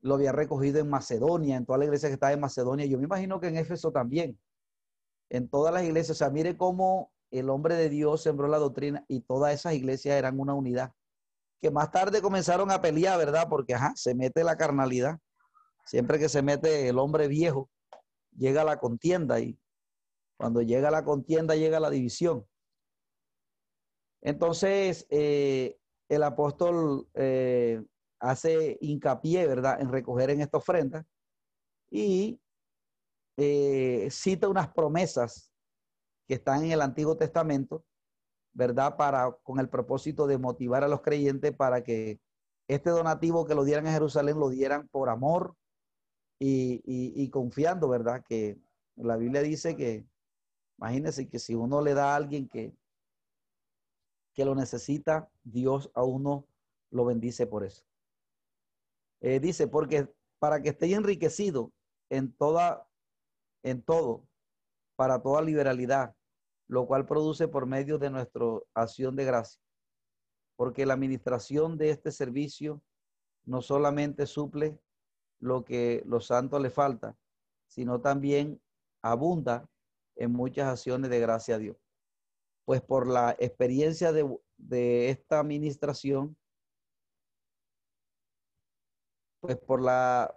[0.00, 2.86] Lo había recogido en Macedonia, en toda la iglesia que estaba en Macedonia.
[2.86, 4.38] Yo me imagino que en Éfeso también.
[5.30, 6.16] En todas las iglesias.
[6.16, 10.16] O sea, mire cómo el hombre de Dios sembró la doctrina y todas esas iglesias
[10.16, 10.92] eran una unidad.
[11.60, 13.48] Que más tarde comenzaron a pelear, ¿verdad?
[13.48, 15.18] Porque, ajá, se mete la carnalidad.
[15.84, 17.70] Siempre que se mete el hombre viejo,
[18.36, 19.58] llega la contienda y
[20.38, 22.46] cuando llega la contienda llega la división.
[24.22, 25.78] Entonces, eh,
[26.08, 27.84] el apóstol eh,
[28.18, 31.06] hace hincapié, ¿verdad?, en recoger en esta ofrenda
[31.90, 32.40] y
[33.36, 35.52] eh, cita unas promesas
[36.26, 37.84] que están en el Antiguo Testamento,
[38.54, 42.18] ¿verdad?, para, con el propósito de motivar a los creyentes para que
[42.66, 45.54] este donativo que lo dieran a Jerusalén lo dieran por amor
[46.38, 48.22] y, confiando, ¿verdad?
[48.26, 48.58] Que
[48.96, 50.06] la Biblia dice que,
[50.78, 52.76] imagínense que si uno le da a alguien que,
[54.34, 56.46] que lo necesita, Dios a uno
[56.90, 57.84] lo bendice por eso.
[59.20, 61.72] Eh, dice, porque para que esté enriquecido
[62.10, 62.86] en toda,
[63.62, 64.26] en todo,
[64.96, 66.14] para toda liberalidad,
[66.66, 69.60] lo cual produce por medio de nuestra acción de gracia.
[70.56, 72.82] Porque la administración de este servicio
[73.44, 74.78] no solamente suple
[75.44, 77.18] lo que los santos le falta,
[77.66, 78.62] sino también
[79.02, 79.68] abunda
[80.16, 81.76] en muchas acciones de gracia a Dios.
[82.64, 86.34] Pues por la experiencia de, esta administración,
[89.40, 90.34] pues por la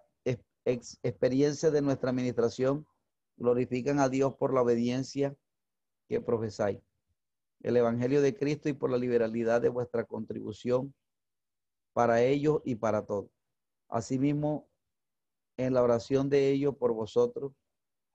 [0.65, 2.85] experiencia de nuestra administración,
[3.37, 5.37] glorifican a Dios por la obediencia
[6.09, 6.81] que profesáis.
[7.61, 10.93] El Evangelio de Cristo y por la liberalidad de vuestra contribución
[11.93, 13.31] para ellos y para todos.
[13.87, 14.67] Asimismo,
[15.57, 17.51] en la oración de ellos por vosotros,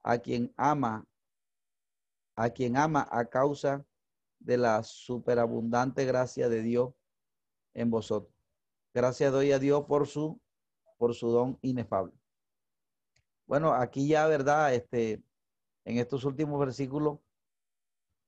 [0.01, 1.05] a quien ama,
[2.35, 3.85] a quien ama a causa
[4.39, 6.93] de la superabundante gracia de Dios
[7.73, 8.33] en vosotros.
[8.93, 10.39] Gracias doy a Dios por su,
[10.97, 12.13] por su don inefable.
[13.45, 14.73] Bueno, aquí ya, ¿verdad?
[14.73, 15.21] Este,
[15.85, 17.19] en estos últimos versículos,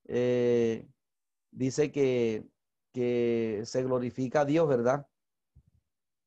[0.08, 0.88] eh,
[1.52, 2.46] dice que,
[2.92, 5.08] que, se glorifica a Dios, ¿verdad?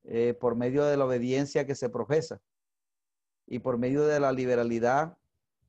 [0.05, 2.41] Eh, por medio de la obediencia que se profesa
[3.51, 5.16] y por medio de la liberalidad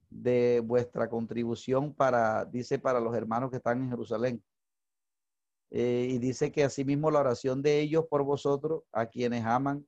[0.09, 4.43] de vuestra contribución para, dice, para los hermanos que están en Jerusalén.
[5.71, 9.87] Eh, y dice que asimismo la oración de ellos por vosotros, a quienes aman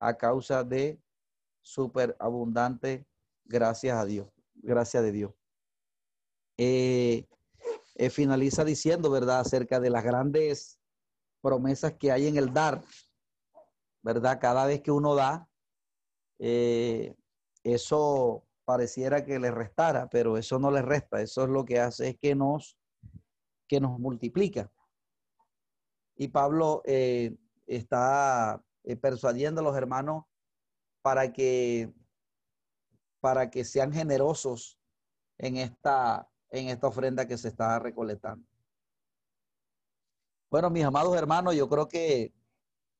[0.00, 1.00] a causa de
[1.60, 3.06] superabundante
[3.44, 5.32] gracias a Dios, gracias de Dios.
[6.56, 7.26] Eh,
[7.94, 10.80] eh, finaliza diciendo, ¿verdad?, acerca de las grandes
[11.40, 12.82] promesas que hay en el dar,
[14.02, 14.40] ¿verdad?
[14.40, 15.48] Cada vez que uno da,
[17.74, 22.10] eso pareciera que le restara, pero eso no le resta, eso es lo que hace
[22.10, 22.76] es que nos,
[23.66, 24.70] que nos multiplica.
[26.16, 30.24] Y Pablo eh, está eh, persuadiendo a los hermanos
[31.02, 31.92] para que,
[33.20, 34.78] para que sean generosos
[35.38, 38.46] en esta, en esta ofrenda que se está recolectando.
[40.50, 42.34] Bueno, mis amados hermanos, yo creo que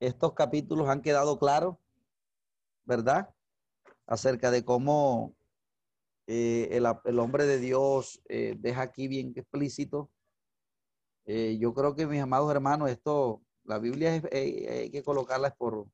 [0.00, 1.76] estos capítulos han quedado claros,
[2.84, 3.34] ¿verdad?
[4.08, 5.36] Acerca de cómo
[6.26, 10.10] eh, el, hombre de Dios eh, deja aquí bien explícito.
[11.26, 15.86] Eh, yo creo que mis amados hermanos, esto, la Biblia hay que colocarla por,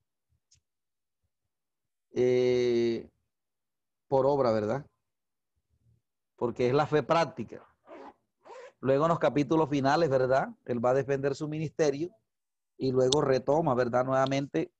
[4.08, 4.86] por obra, ¿verdad?
[6.36, 7.66] Porque es la fe práctica.
[8.80, 10.50] Luego en los capítulos finales, ¿verdad?
[10.66, 12.10] Él va a defender su ministerio
[12.76, 14.04] y luego retoma, ¿verdad?
[14.04, 14.72] Nuevamente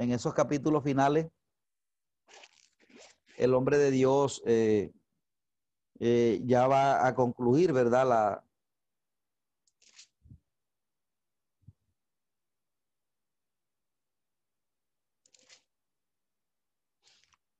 [0.00, 1.30] en esos capítulos finales,
[3.36, 4.92] el hombre de Dios eh,
[5.98, 8.08] eh, ya va a concluir, ¿verdad?
[8.08, 8.44] La,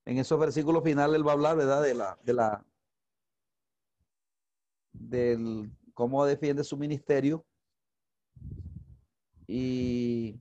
[0.06, 1.82] en esos versículos finales él va a hablar, ¿verdad?
[1.82, 2.64] De la, de la,
[4.92, 7.44] del cómo defiende su ministerio
[9.46, 10.40] y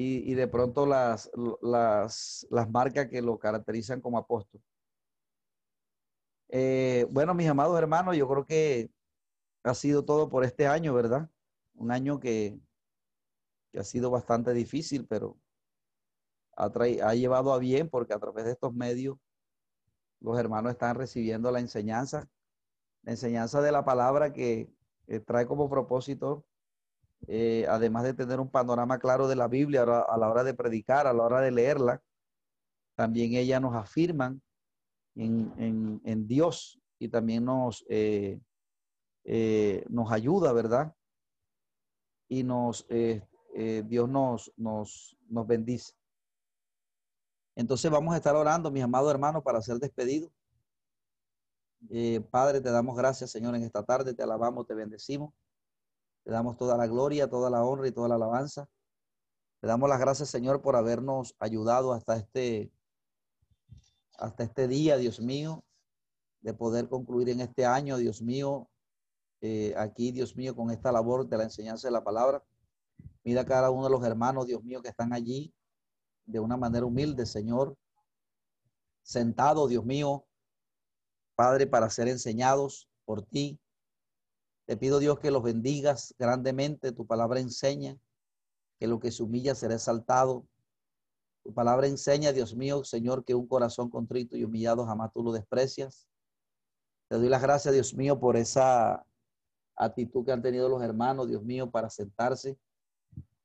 [0.00, 1.28] y, de pronto las,
[1.60, 4.62] las, las, marcas que lo caracterizan como apóstol.
[6.50, 8.92] Eh, bueno, mis amados hermanos, yo creo que
[9.64, 11.28] ha sido todo por este año, ¿verdad?
[11.74, 12.60] Un año que,
[13.72, 15.36] que ha sido bastante difícil, pero
[16.56, 19.18] ha, ha llevado a bien porque a través de estos medios
[20.20, 22.28] los hermanos están recibiendo la enseñanza,
[23.02, 24.72] la enseñanza de la palabra que
[25.26, 26.46] trae como propósito
[27.26, 31.06] eh, además de tener un panorama claro de la Biblia a la hora de predicar,
[31.06, 32.02] a la hora de leerla,
[32.94, 34.40] también ella nos afirman
[35.14, 38.40] en, Dios y también nos, eh,
[39.24, 40.94] eh, nos ayuda, ¿verdad?
[42.28, 45.94] Y nos, Dios nos, nos, nos bendice.
[47.56, 50.30] Entonces vamos a estar orando, mis amados hermanos, para ser despedidos.
[52.30, 55.32] Padre, te damos gracias, Señor, en esta tarde, te alabamos, te bendecimos.
[56.28, 58.68] Te damos toda la gloria, toda la honra y toda la alabanza.
[59.62, 62.70] Te damos las gracias, Señor, por habernos ayudado hasta este,
[64.18, 65.64] hasta este día, Dios mío,
[66.42, 68.68] de poder concluir en este año, Dios mío,
[69.40, 72.44] eh, aquí, Dios mío, con esta labor de la enseñanza de la palabra.
[73.24, 75.54] Mira cada uno de los hermanos, Dios mío, que están allí
[76.26, 77.74] de una manera humilde, Señor,
[79.00, 80.26] sentado, Dios mío,
[81.34, 83.58] Padre, para ser enseñados por ti,
[84.68, 86.92] te pido Dios que los bendigas grandemente.
[86.92, 87.98] Tu palabra enseña
[88.78, 90.46] que lo que se humilla será exaltado.
[91.42, 95.32] Tu palabra enseña, Dios mío, Señor, que un corazón contrito y humillado jamás tú lo
[95.32, 96.06] desprecias.
[97.08, 99.06] Te doy las gracias, Dios mío, por esa
[99.74, 102.58] actitud que han tenido los hermanos, Dios mío, para sentarse.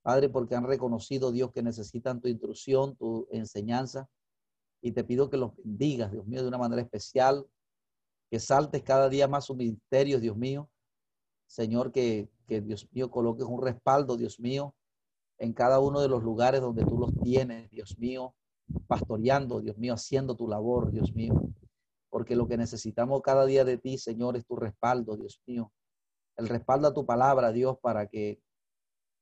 [0.01, 4.09] Padre, porque han reconocido, Dios, que necesitan tu instrucción, tu enseñanza.
[4.82, 7.47] Y te pido que los bendigas, Dios mío, de una manera especial.
[8.30, 10.69] Que saltes cada día más su ministerio, Dios mío
[11.54, 14.74] Señor, que, Dios mío coloques un respaldo, Dios mío,
[15.38, 18.34] en cada uno de los lugares donde tú los tienes, Dios mío,
[18.88, 21.39] pastoreando, Dios mío, haciendo tu labor, Dios mío.
[22.10, 25.72] Porque lo que necesitamos cada día de ti, Señor, es tu respaldo, Dios mío.
[26.38, 28.41] El respaldo a tu palabra, Dios, para que,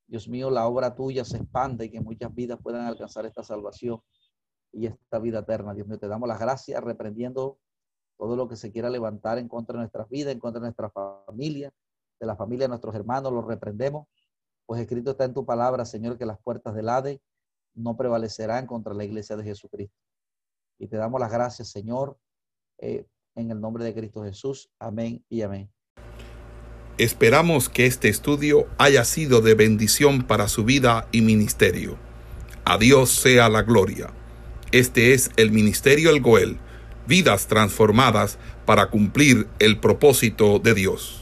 [0.07, 4.01] Dios mío, la obra tuya se expanda y que muchas vidas puedan alcanzar esta salvación
[4.71, 5.73] y esta vida eterna.
[5.73, 7.59] Dios mío, te damos las gracias reprendiendo
[8.17, 10.89] todo lo que se quiera levantar en contra de nuestras vidas, en contra de nuestra
[11.25, 11.73] familia,
[12.21, 14.07] de la familia de nuestros hermanos, los reprendemos,
[14.67, 17.19] pues escrito está en tu palabra, Señor, que las puertas del Hade
[17.73, 19.97] no prevalecerán contra la iglesia de Jesucristo.
[20.79, 22.17] Y te damos las gracias, Señor,
[22.77, 23.05] eh,
[23.35, 24.69] en el nombre de Cristo Jesús.
[24.79, 25.69] Amén y amén.
[26.97, 31.97] Esperamos que este estudio haya sido de bendición para su vida y ministerio.
[32.65, 34.13] A Dios sea la gloria.
[34.71, 36.59] Este es el Ministerio El Goel,
[37.07, 41.20] vidas transformadas para cumplir el propósito de Dios.